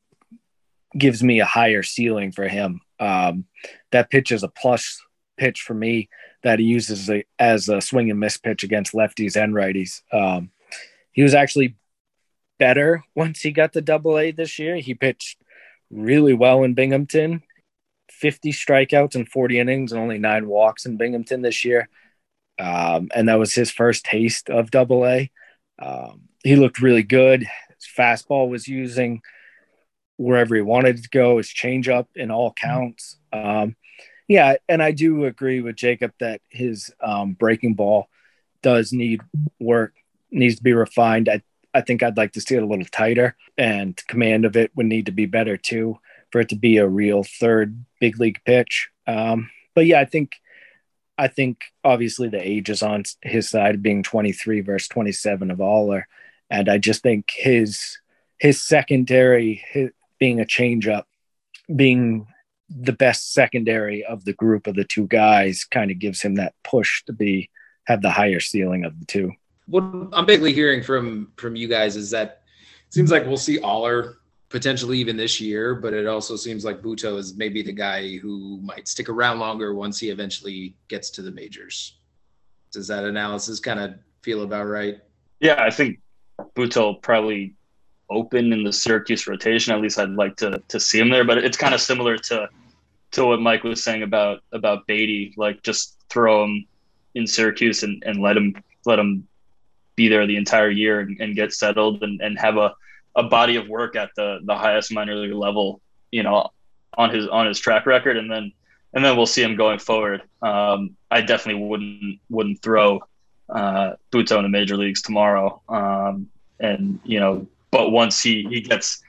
[0.97, 2.81] gives me a higher ceiling for him.
[2.99, 3.45] Um,
[3.91, 4.99] that pitch is a plus
[5.37, 6.09] pitch for me
[6.43, 10.01] that he uses a, as a swing and miss pitch against lefties and righties.
[10.11, 10.51] Um,
[11.11, 11.75] he was actually
[12.59, 14.77] better once he got the double A this year.
[14.77, 15.41] He pitched
[15.89, 17.43] really well in Binghamton
[18.11, 21.89] 50 strikeouts and 40 innings and only nine walks in Binghamton this year.
[22.59, 25.31] Um, and that was his first taste of double A.
[25.79, 27.41] Um, he looked really good.
[27.41, 29.21] His fastball was using
[30.17, 33.17] wherever he wanted to go, his changeup in all counts.
[33.31, 33.75] Um,
[34.27, 38.07] yeah, and I do agree with Jacob that his um, breaking ball
[38.61, 39.21] does need
[39.59, 39.93] work,
[40.31, 41.29] needs to be refined.
[41.29, 41.41] I,
[41.73, 44.85] I think I'd like to see it a little tighter, and command of it would
[44.85, 45.99] need to be better too
[46.31, 48.89] for it to be a real third big league pitch.
[49.05, 50.31] Um, but yeah, I think
[51.17, 56.07] I think obviously the age is on his side, being 23 versus 27 of Oller,
[56.49, 57.99] and I just think his
[58.39, 61.03] his secondary his, being a changeup,
[61.73, 62.27] being
[62.75, 66.55] the best secondary of the group of the two guys kind of gives him that
[66.63, 67.49] push to be
[67.85, 69.31] have the higher ceiling of the two.
[69.67, 72.43] What I'm basically hearing from from you guys is that
[72.87, 74.17] it seems like we'll see Oller
[74.49, 78.59] potentially even this year, but it also seems like Butto is maybe the guy who
[78.61, 81.97] might stick around longer once he eventually gets to the majors.
[82.71, 84.99] Does that analysis kind of feel about right?
[85.39, 85.99] Yeah, I think
[86.55, 87.55] Butto probably
[88.09, 89.73] open in the Syracuse rotation.
[89.73, 91.23] At least I'd like to to see him there.
[91.23, 92.49] But it's kind of similar to
[93.13, 96.65] to what Mike was saying about about Baty, Like just throw him
[97.15, 98.55] in Syracuse and, and let him
[98.85, 99.27] let him
[99.95, 102.73] be there the entire year and, and get settled and, and have a,
[103.15, 106.49] a body of work at the the highest minor league level, you know,
[106.97, 108.51] on his on his track record and then
[108.93, 110.21] and then we'll see him going forward.
[110.41, 113.01] Um, I definitely wouldn't wouldn't throw
[113.49, 115.61] uh, Butto in the major leagues tomorrow.
[115.69, 119.03] Um, and you know, but once he he gets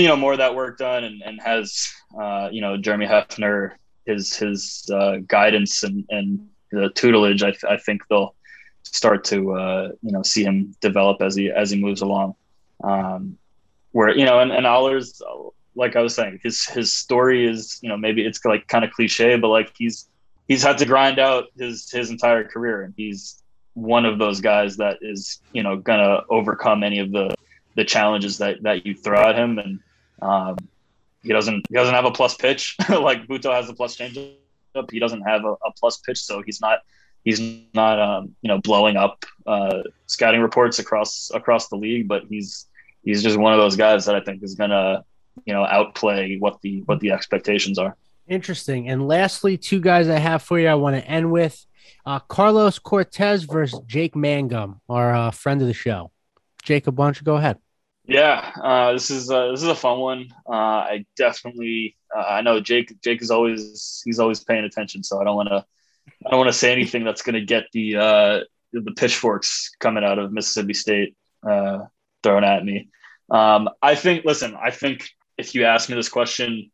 [0.00, 3.72] you know more of that work done and, and has uh, you know Jeremy Hefner
[4.06, 8.34] his his uh, guidance and and the tutelage I, th- I think they'll
[8.82, 12.34] start to uh, you know see him develop as he as he moves along.
[12.82, 13.36] Um,
[13.92, 15.20] where you know and, and Oller's
[15.74, 18.90] like I was saying his his story is you know maybe it's like kind of
[18.92, 20.08] cliche but like he's
[20.48, 23.42] he's had to grind out his his entire career and he's
[23.74, 27.34] one of those guys that is you know gonna overcome any of the
[27.74, 29.80] the challenges that that you throw at him, and
[30.20, 30.56] um,
[31.22, 34.36] he doesn't he doesn't have a plus pitch like Butto has a plus changeup.
[34.90, 36.80] He doesn't have a, a plus pitch, so he's not
[37.24, 37.40] he's
[37.74, 42.66] not um, you know blowing up uh, scouting reports across across the league, but he's
[43.04, 45.04] he's just one of those guys that I think is gonna
[45.44, 47.96] you know outplay what the what the expectations are.
[48.28, 48.88] Interesting.
[48.88, 50.68] And lastly, two guys I have for you.
[50.68, 51.66] I want to end with
[52.06, 56.10] uh, Carlos Cortes versus Jake Mangum, our uh, friend of the show.
[56.62, 57.58] Jacob, why don't you go ahead?
[58.04, 60.28] Yeah, uh, this is uh, this is a fun one.
[60.48, 65.20] Uh, I definitely uh, I know Jake Jake is always he's always paying attention, so
[65.20, 65.64] I don't want to
[66.26, 68.40] I don't want to say anything that's going to get the uh,
[68.72, 71.16] the pitchforks coming out of Mississippi State
[71.48, 71.80] uh,
[72.22, 72.88] thrown at me.
[73.30, 74.24] Um, I think.
[74.24, 75.08] Listen, I think
[75.38, 76.70] if you asked me this question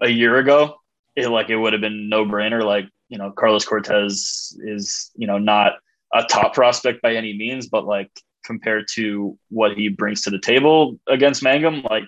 [0.00, 0.76] a year ago,
[1.16, 2.64] it like it would have been no brainer.
[2.64, 5.74] Like you know, Carlos Cortes is you know not
[6.14, 8.10] a top prospect by any means, but like
[8.44, 12.04] compared to what he brings to the table against Mangum, like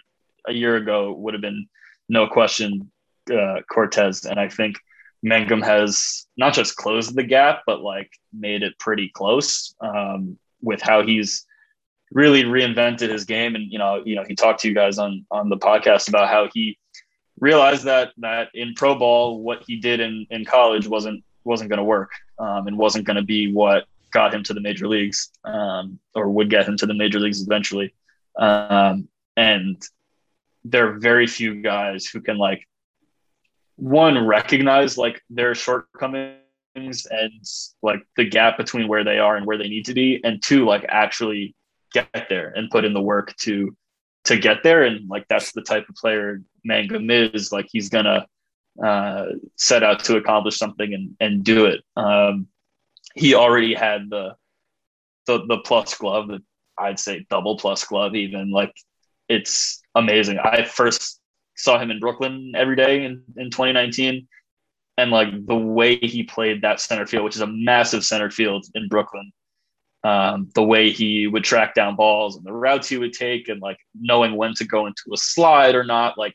[0.47, 1.67] a year ago would have been
[2.09, 2.91] no question
[3.33, 4.25] uh, Cortes.
[4.25, 4.77] And I think
[5.23, 10.81] Mangum has not just closed the gap, but like made it pretty close um, with
[10.83, 11.47] how he's
[12.13, 13.55] really reinvented his game.
[13.55, 16.29] And you know, you know, he talked to you guys on on the podcast about
[16.29, 16.79] how he
[17.41, 21.79] realized that that in pro ball, what he did in in college wasn't wasn't going
[21.79, 23.85] to work um, and wasn't going to be what
[24.15, 27.43] got him to the major leagues um, or would get him to the major leagues
[27.43, 27.93] eventually.
[28.39, 29.83] Um, and
[30.65, 32.67] there are very few guys who can like
[33.77, 36.39] one recognize like their shortcomings
[36.77, 37.45] and
[37.83, 40.65] like the gap between where they are and where they need to be and two
[40.65, 41.55] like actually
[41.93, 43.77] get there and put in the work to
[44.25, 44.85] to get there.
[44.85, 47.53] And like that's the type of player Mangum is.
[47.53, 48.27] Like he's gonna
[48.83, 51.83] uh, set out to accomplish something and and do it.
[51.97, 52.49] Um,
[53.15, 54.35] he already had the
[55.27, 56.43] the the plus glove that
[56.79, 58.75] I'd say double plus glove even like
[59.29, 61.21] it's amazing I first
[61.57, 64.29] saw him in Brooklyn every day in, in 2019.
[64.97, 68.67] And like the way he played that center field, which is a massive center field
[68.75, 69.33] in Brooklyn,
[70.05, 73.61] um, the way he would track down balls and the routes he would take, and
[73.61, 76.17] like knowing when to go into a slide or not.
[76.17, 76.35] Like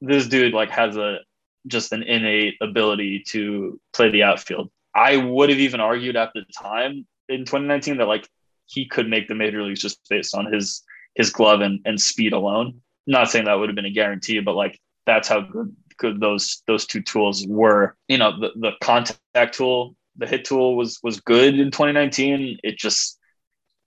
[0.00, 1.18] this dude like has a
[1.66, 4.70] just an innate ability to play the outfield.
[4.96, 8.28] I would have even argued at the time in 2019 that like
[8.64, 10.82] he could make the major leagues just based on his
[11.14, 14.54] his glove and, and speed alone not saying that would have been a guarantee, but
[14.54, 17.96] like that's how good good those those two tools were.
[18.08, 22.58] You know, the, the contact tool, the hit tool was was good in 2019.
[22.62, 23.18] It just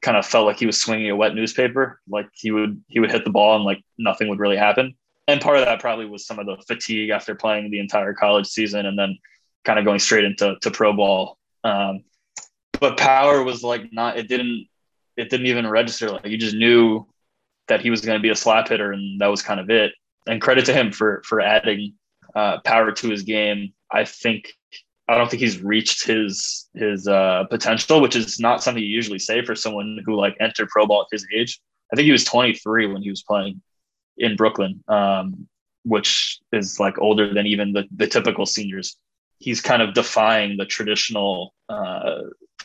[0.01, 1.99] kind of felt like he was swinging a wet newspaper.
[2.07, 4.95] Like he would he would hit the ball and like nothing would really happen.
[5.27, 8.47] And part of that probably was some of the fatigue after playing the entire college
[8.47, 9.17] season and then
[9.65, 11.37] kind of going straight into to pro ball.
[11.63, 12.03] Um,
[12.79, 14.67] but power was like not it didn't
[15.17, 16.09] it didn't even register.
[16.11, 17.05] Like you just knew
[17.67, 19.91] that he was going to be a slap hitter, and that was kind of it.
[20.27, 21.93] And credit to him for for adding
[22.35, 23.73] uh, power to his game.
[23.91, 24.53] I think
[25.07, 29.19] I don't think he's reached his his uh, potential, which is not something you usually
[29.19, 31.59] say for someone who like entered pro ball at his age.
[31.91, 33.61] I think he was 23 when he was playing
[34.17, 35.47] in Brooklyn, um,
[35.83, 38.97] which is like older than even the, the typical seniors.
[39.39, 42.21] He's kind of defying the traditional uh,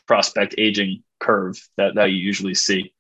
[0.07, 2.93] prospect aging curve that, that you usually see.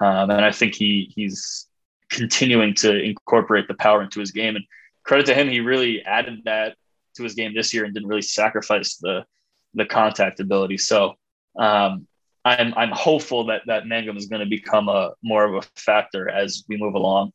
[0.00, 1.66] Um, and I think he he's
[2.10, 4.56] continuing to incorporate the power into his game.
[4.56, 4.64] And
[5.04, 6.76] credit to him, he really added that
[7.16, 9.24] to his game this year and didn't really sacrifice the
[9.74, 10.78] the contact ability.
[10.78, 11.14] So
[11.58, 12.06] um,
[12.44, 16.28] I'm I'm hopeful that that Mangum is going to become a more of a factor
[16.28, 17.32] as we move along.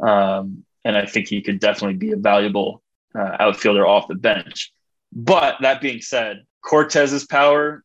[0.00, 2.82] Um, and I think he could definitely be a valuable
[3.14, 4.72] uh, outfielder off the bench.
[5.12, 7.82] But that being said, Cortes's power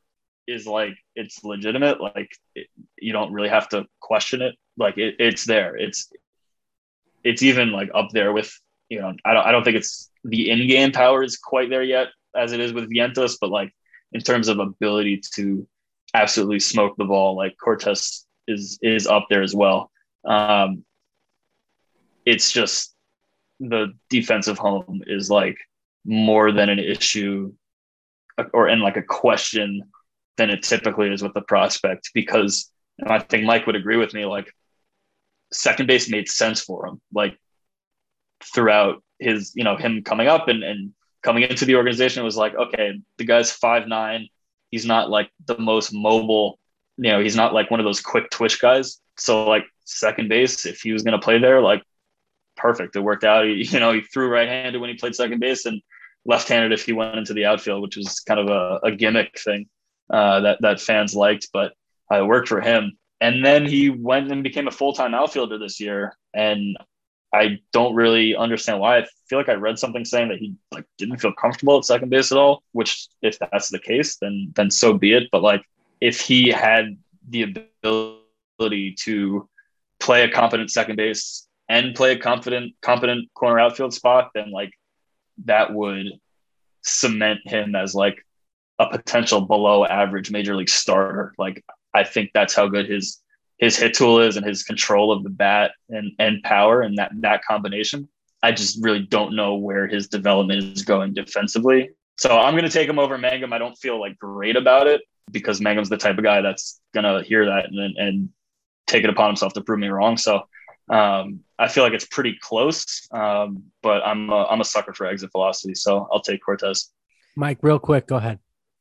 [0.47, 2.01] is like it's legitimate.
[2.01, 2.67] Like it,
[2.97, 4.55] you don't really have to question it.
[4.77, 5.75] Like it, it's there.
[5.75, 6.11] It's
[7.23, 8.53] it's even like up there with
[8.89, 9.13] you know.
[9.23, 12.51] I don't I don't think it's the in game power is quite there yet as
[12.51, 13.71] it is with Vientos, but like
[14.11, 15.67] in terms of ability to
[16.13, 19.91] absolutely smoke the ball, like Cortes is is up there as well.
[20.25, 20.83] Um,
[22.25, 22.93] it's just
[23.59, 25.57] the defensive home is like
[26.05, 27.53] more than an issue
[28.53, 29.83] or in like a question
[30.37, 32.71] than it typically is with the prospect because
[33.05, 34.25] I think Mike would agree with me.
[34.25, 34.53] Like
[35.51, 37.37] second base made sense for him, like
[38.53, 42.55] throughout his, you know, him coming up and, and coming into the organization was like,
[42.55, 44.27] okay, the guy's five nine.
[44.71, 46.59] He's not like the most mobile,
[46.97, 48.99] you know, he's not like one of those quick twitch guys.
[49.17, 51.83] So like second base, if he was gonna play there, like
[52.55, 52.95] perfect.
[52.95, 53.45] It worked out.
[53.45, 55.81] He, you know, he threw right handed when he played second base and
[56.25, 59.39] left handed if he went into the outfield, which was kind of a, a gimmick
[59.39, 59.67] thing
[60.09, 61.73] uh, that that fans liked, but
[62.11, 62.97] it worked for him.
[63.21, 66.77] And then he went and became a full time outfielder this year, and
[67.33, 68.99] I don't really understand why.
[68.99, 72.09] I feel like I read something saying that he like didn't feel comfortable at second
[72.09, 72.63] base at all.
[72.73, 75.29] Which, if that's the case, then then so be it.
[75.31, 75.63] But like,
[76.01, 76.97] if he had
[77.29, 79.49] the ability to
[79.99, 84.73] play a competent second base and play a confident competent corner outfield spot, then like
[85.45, 86.07] that would
[86.81, 88.25] cement him as like
[88.79, 91.33] a potential below average major league starter.
[91.37, 93.19] Like I think that's how good his
[93.57, 97.11] his hit tool is and his control of the bat and and power and that
[97.21, 98.09] that combination.
[98.41, 102.69] I just really don't know where his development is going defensively So I'm going to
[102.69, 103.53] take him over Mangum.
[103.53, 105.01] I don't feel like great about it
[105.31, 108.29] because Mangum's the type of guy that's going to hear that and, and
[108.85, 110.17] take it upon himself to prove me wrong.
[110.17, 110.43] So
[110.89, 115.05] um, I feel like it's pretty close, um, but I'm a, I'm a sucker for
[115.05, 116.91] exit velocity, so I'll take Cortes.
[117.35, 118.39] Mike, real quick, go ahead.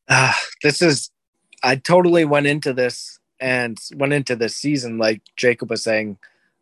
[0.08, 1.10] Uh, this is,
[1.62, 6.18] I totally went into this and went into this season like Jacob was saying,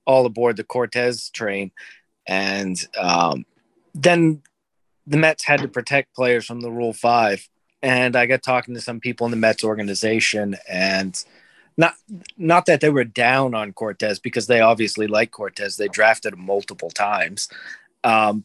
[0.06, 1.72] all aboard the Cortes train,
[2.26, 3.44] and um,
[3.94, 4.42] then
[5.06, 7.48] the Mets had to protect players from the Rule Five,
[7.82, 11.22] and I got talking to some people in the Mets organization, and
[11.80, 11.94] not
[12.36, 15.76] not that they were down on Cortes because they obviously like Cortes.
[15.76, 17.48] They drafted him multiple times,
[18.04, 18.44] um,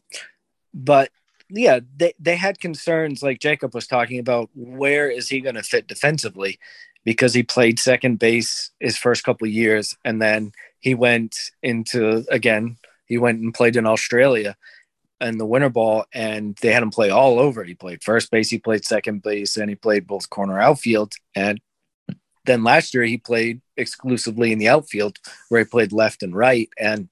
[0.74, 1.12] but
[1.50, 4.50] yeah, they they had concerns like Jacob was talking about.
[4.56, 6.60] Where is he going to fit defensively?
[7.04, 12.78] Because he played second base his first couple years, and then he went into again.
[13.06, 14.56] He went and played in Australia
[15.20, 17.66] in the winter ball, and they had him play all over.
[17.66, 21.14] He played first base, he played second base, and he played both corner outfield.
[21.36, 21.60] And
[22.46, 25.20] then last year he played exclusively in the outfield
[25.50, 26.70] where he played left and right.
[26.80, 27.10] And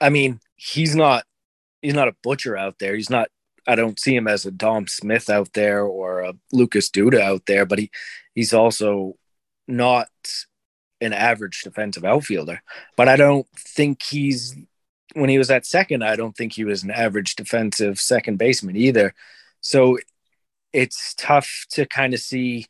[0.00, 1.24] I mean, he's not
[1.82, 2.94] he's not a butcher out there.
[2.94, 3.28] He's not
[3.66, 7.46] I don't see him as a Dom Smith out there or a Lucas Duda out
[7.46, 7.90] there, but he
[8.34, 9.16] he's also
[9.66, 10.08] not
[11.00, 12.62] an average defensive outfielder.
[12.96, 14.56] But I don't think he's
[15.14, 18.76] when he was at second, I don't think he was an average defensive second baseman
[18.76, 19.14] either.
[19.60, 19.98] So
[20.72, 22.66] it's tough to kind of see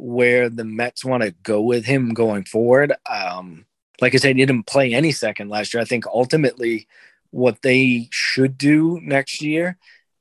[0.00, 2.94] where the Mets want to go with him going forward.
[3.08, 3.66] Um,
[4.00, 5.82] like I said, he didn't play any second last year.
[5.82, 6.88] I think ultimately
[7.30, 9.76] what they should do next year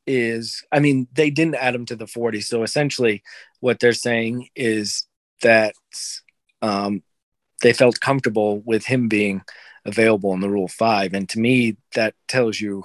[0.06, 2.41] is, I mean, they didn't add him to the 40.
[2.41, 3.23] So essentially,
[3.61, 5.07] what they're saying is
[5.43, 5.76] that
[6.61, 7.01] um,
[7.61, 9.43] they felt comfortable with him being
[9.85, 11.14] available in the Rule 5.
[11.14, 12.84] And to me, that tells you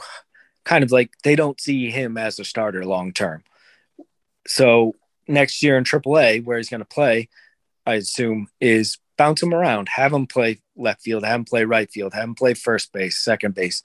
[0.65, 3.43] kind of like they don't see him as a starter long term.
[4.47, 4.95] So
[5.29, 7.29] next year in AAA, where he's going to play,
[7.87, 11.91] I assume, is bounce him around, have him play left field, have him play right
[11.91, 13.83] field, have him play first base, second base,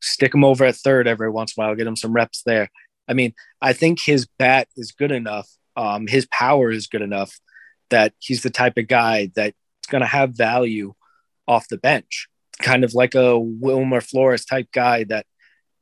[0.00, 2.70] stick him over at third every once in a while, get him some reps there.
[3.08, 5.48] I mean, I think his bat is good enough.
[5.76, 7.38] Um, his power is good enough
[7.90, 9.54] that he's the type of guy that's
[9.88, 10.94] going to have value
[11.46, 12.28] off the bench,
[12.60, 15.26] kind of like a Wilmer Flores type guy that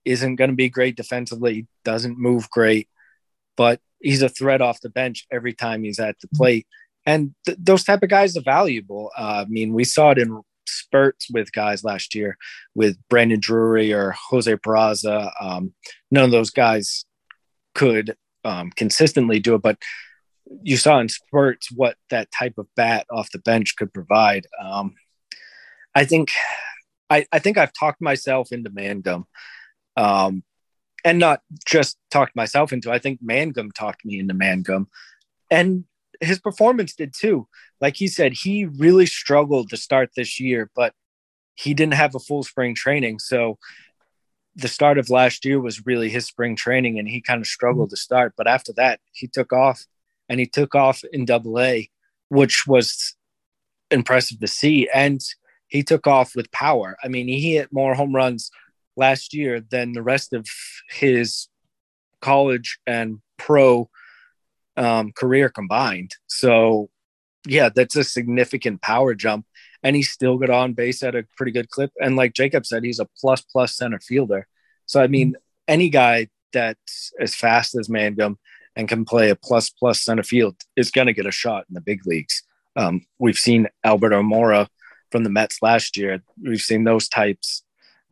[0.05, 2.89] isn't going to be great defensively, doesn't move great,
[3.57, 6.67] but he's a threat off the bench every time he's at the plate.
[7.07, 9.11] And th- those type of guys are valuable.
[9.17, 12.37] Uh, I mean, we saw it in spurts with guys last year
[12.75, 15.31] with Brandon Drury or Jose Peraza.
[15.41, 15.75] Um,
[16.11, 17.05] none of those guys
[17.75, 19.79] could um, consistently do it, but
[20.63, 24.47] you saw in spurts what that type of bat off the bench could provide.
[24.63, 24.95] Um,
[25.95, 26.31] I think,
[27.09, 29.25] I, I think I've talked myself into Mangum.
[31.05, 32.91] And not just talked myself into.
[32.91, 34.89] I think Mangum talked me into Mangum,
[35.51, 35.85] and
[36.21, 37.47] his performance did too.
[37.81, 40.95] Like he said, he really struggled to start this year, but
[41.55, 43.59] he didn't have a full spring training, so
[44.57, 47.91] the start of last year was really his spring training, and he kind of struggled
[47.91, 48.33] to start.
[48.37, 49.85] But after that, he took off,
[50.29, 51.91] and he took off in Double A,
[52.29, 53.15] which was
[53.91, 55.21] impressive to see, and
[55.69, 56.97] he took off with power.
[57.05, 58.51] I mean, he hit more home runs
[58.97, 60.47] last year than the rest of
[60.89, 61.49] his
[62.21, 63.89] college and pro
[64.77, 66.13] um, career combined.
[66.27, 66.91] So,
[67.47, 69.47] yeah, that's a significant power jump.
[69.83, 71.93] And he still got on base at a pretty good clip.
[72.01, 74.47] And like Jacob said, he's a plus plus center fielder.
[74.87, 75.37] So, I mean,
[75.69, 78.39] any guy that's as fast as Mangum
[78.77, 81.75] and can play a plus plus center field is going to get a shot in
[81.75, 82.43] the big leagues.
[82.77, 84.69] Um, we've seen Albert Almora
[85.11, 86.23] from the Mets last year.
[86.43, 87.63] We've seen those types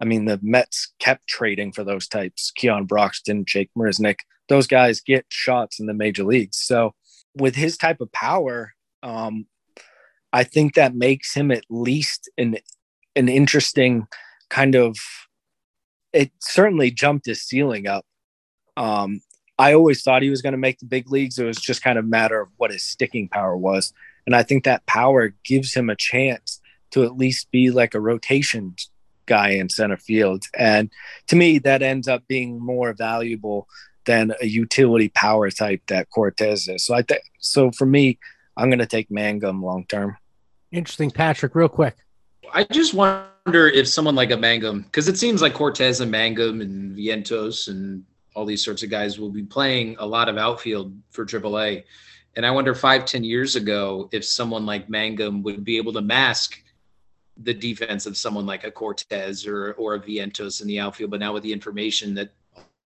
[0.03, 2.51] I mean, the Mets kept trading for those types.
[2.57, 4.19] Keon Broxton, Jake Marisnick,
[4.49, 6.59] those guys get shots in the major leagues.
[6.59, 6.95] So
[7.37, 8.73] with his type of power,
[9.05, 9.47] um,
[10.33, 12.57] I think that makes him at least an
[13.15, 14.09] an interesting
[14.51, 14.97] kind of.
[16.13, 18.05] It certainly jumped his ceiling up.
[18.77, 19.21] Um,
[19.57, 21.39] I always thought he was going to make the big leagues.
[21.39, 23.93] It was just kind of matter of what his sticking power was,
[24.27, 26.61] and I think that power gives him a chance
[26.91, 28.75] to at least be like a rotation
[29.27, 30.45] guy in center field.
[30.57, 30.91] And
[31.29, 33.69] to me, that ends up being more valuable
[34.05, 36.85] than a utility power type that Cortes is.
[36.85, 38.19] So I think so for me,
[38.57, 40.17] I'm going to take Mangum long term.
[40.71, 41.55] Interesting, Patrick.
[41.55, 41.97] Real quick,
[42.53, 46.61] I just wonder if someone like a Mangum, because it seems like Cortes and Mangum
[46.61, 48.05] and Vientos and
[48.35, 51.85] all these sorts of guys will be playing a lot of outfield for AAA.
[52.35, 56.01] And I wonder five, ten years ago if someone like Mangum would be able to
[56.01, 56.63] mask
[57.39, 61.11] the defense of someone like a Cortes or or a Vientos in the outfield.
[61.11, 62.33] But now with the information that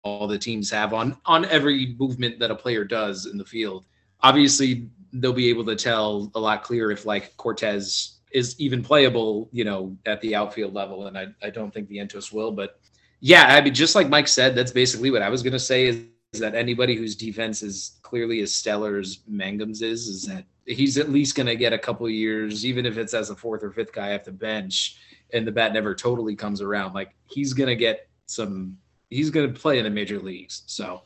[0.04, 3.86] all the teams have on on every movement that a player does in the field.
[4.20, 9.48] Obviously, they'll be able to tell a lot clearer if like Cortes is even playable,
[9.52, 11.06] you know, at the outfield level.
[11.06, 12.80] And I, I don't think Vientos will, but
[13.20, 15.86] yeah, I mean, just like Mike said, that's basically what I was going to say
[15.86, 20.44] is, is, that anybody whose defense is clearly as stellar as Mangum's is, is that
[20.66, 23.62] he's at least going to get a couple years, even if it's as a fourth
[23.62, 24.96] or fifth guy off the bench
[25.32, 26.94] and the bat never totally comes around.
[26.94, 28.78] Like he's going to get some,
[29.10, 30.62] he's going to play in the major leagues.
[30.66, 31.02] So,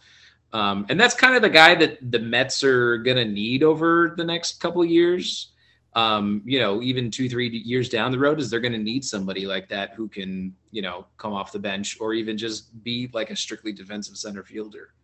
[0.52, 4.14] um, and that's kind of the guy that the Mets are going to need over
[4.16, 5.52] the next couple years.
[5.94, 9.04] Um, you know, even two, three years down the road, is they're going to need
[9.04, 13.10] somebody like that who can, you know, come off the bench or even just be
[13.12, 14.94] like a strictly defensive center fielder.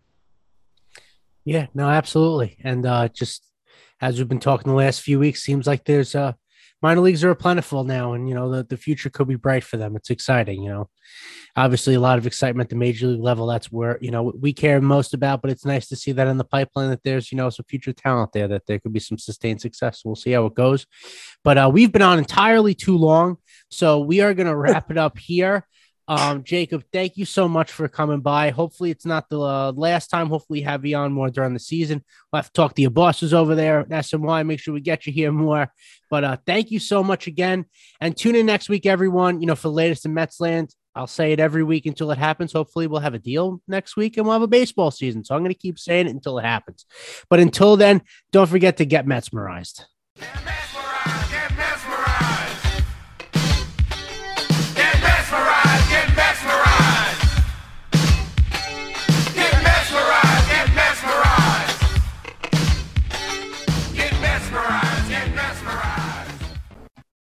[1.44, 2.58] Yeah, no, absolutely.
[2.62, 3.44] And uh, just
[4.00, 6.32] as we've been talking the last few weeks, seems like there's uh,
[6.82, 9.76] minor leagues are plentiful now, and you know the, the future could be bright for
[9.76, 9.96] them.
[9.96, 10.90] It's exciting, you know.
[11.56, 13.46] Obviously, a lot of excitement at the major league level.
[13.46, 15.40] That's where you know we care most about.
[15.40, 17.92] But it's nice to see that in the pipeline that there's you know some future
[17.92, 18.48] talent there.
[18.48, 20.02] That there could be some sustained success.
[20.04, 20.86] We'll see how it goes.
[21.42, 23.38] But uh, we've been on entirely too long,
[23.70, 25.66] so we are going to wrap it up here.
[26.06, 28.50] Um, Jacob, thank you so much for coming by.
[28.50, 30.28] Hopefully, it's not the uh, last time.
[30.28, 32.04] Hopefully, have you on more during the season.
[32.32, 34.46] We'll have to talk to your bosses over there at SNY.
[34.46, 35.72] Make sure we get you here more.
[36.10, 37.64] But uh, thank you so much again.
[38.00, 39.40] And tune in next week, everyone.
[39.40, 40.74] You know, for the latest in Mets land.
[40.96, 42.52] I'll say it every week until it happens.
[42.52, 45.24] Hopefully, we'll have a deal next week and we'll have a baseball season.
[45.24, 46.86] So I'm going to keep saying it until it happens.
[47.28, 49.86] But until then, don't forget to get Metsmerized.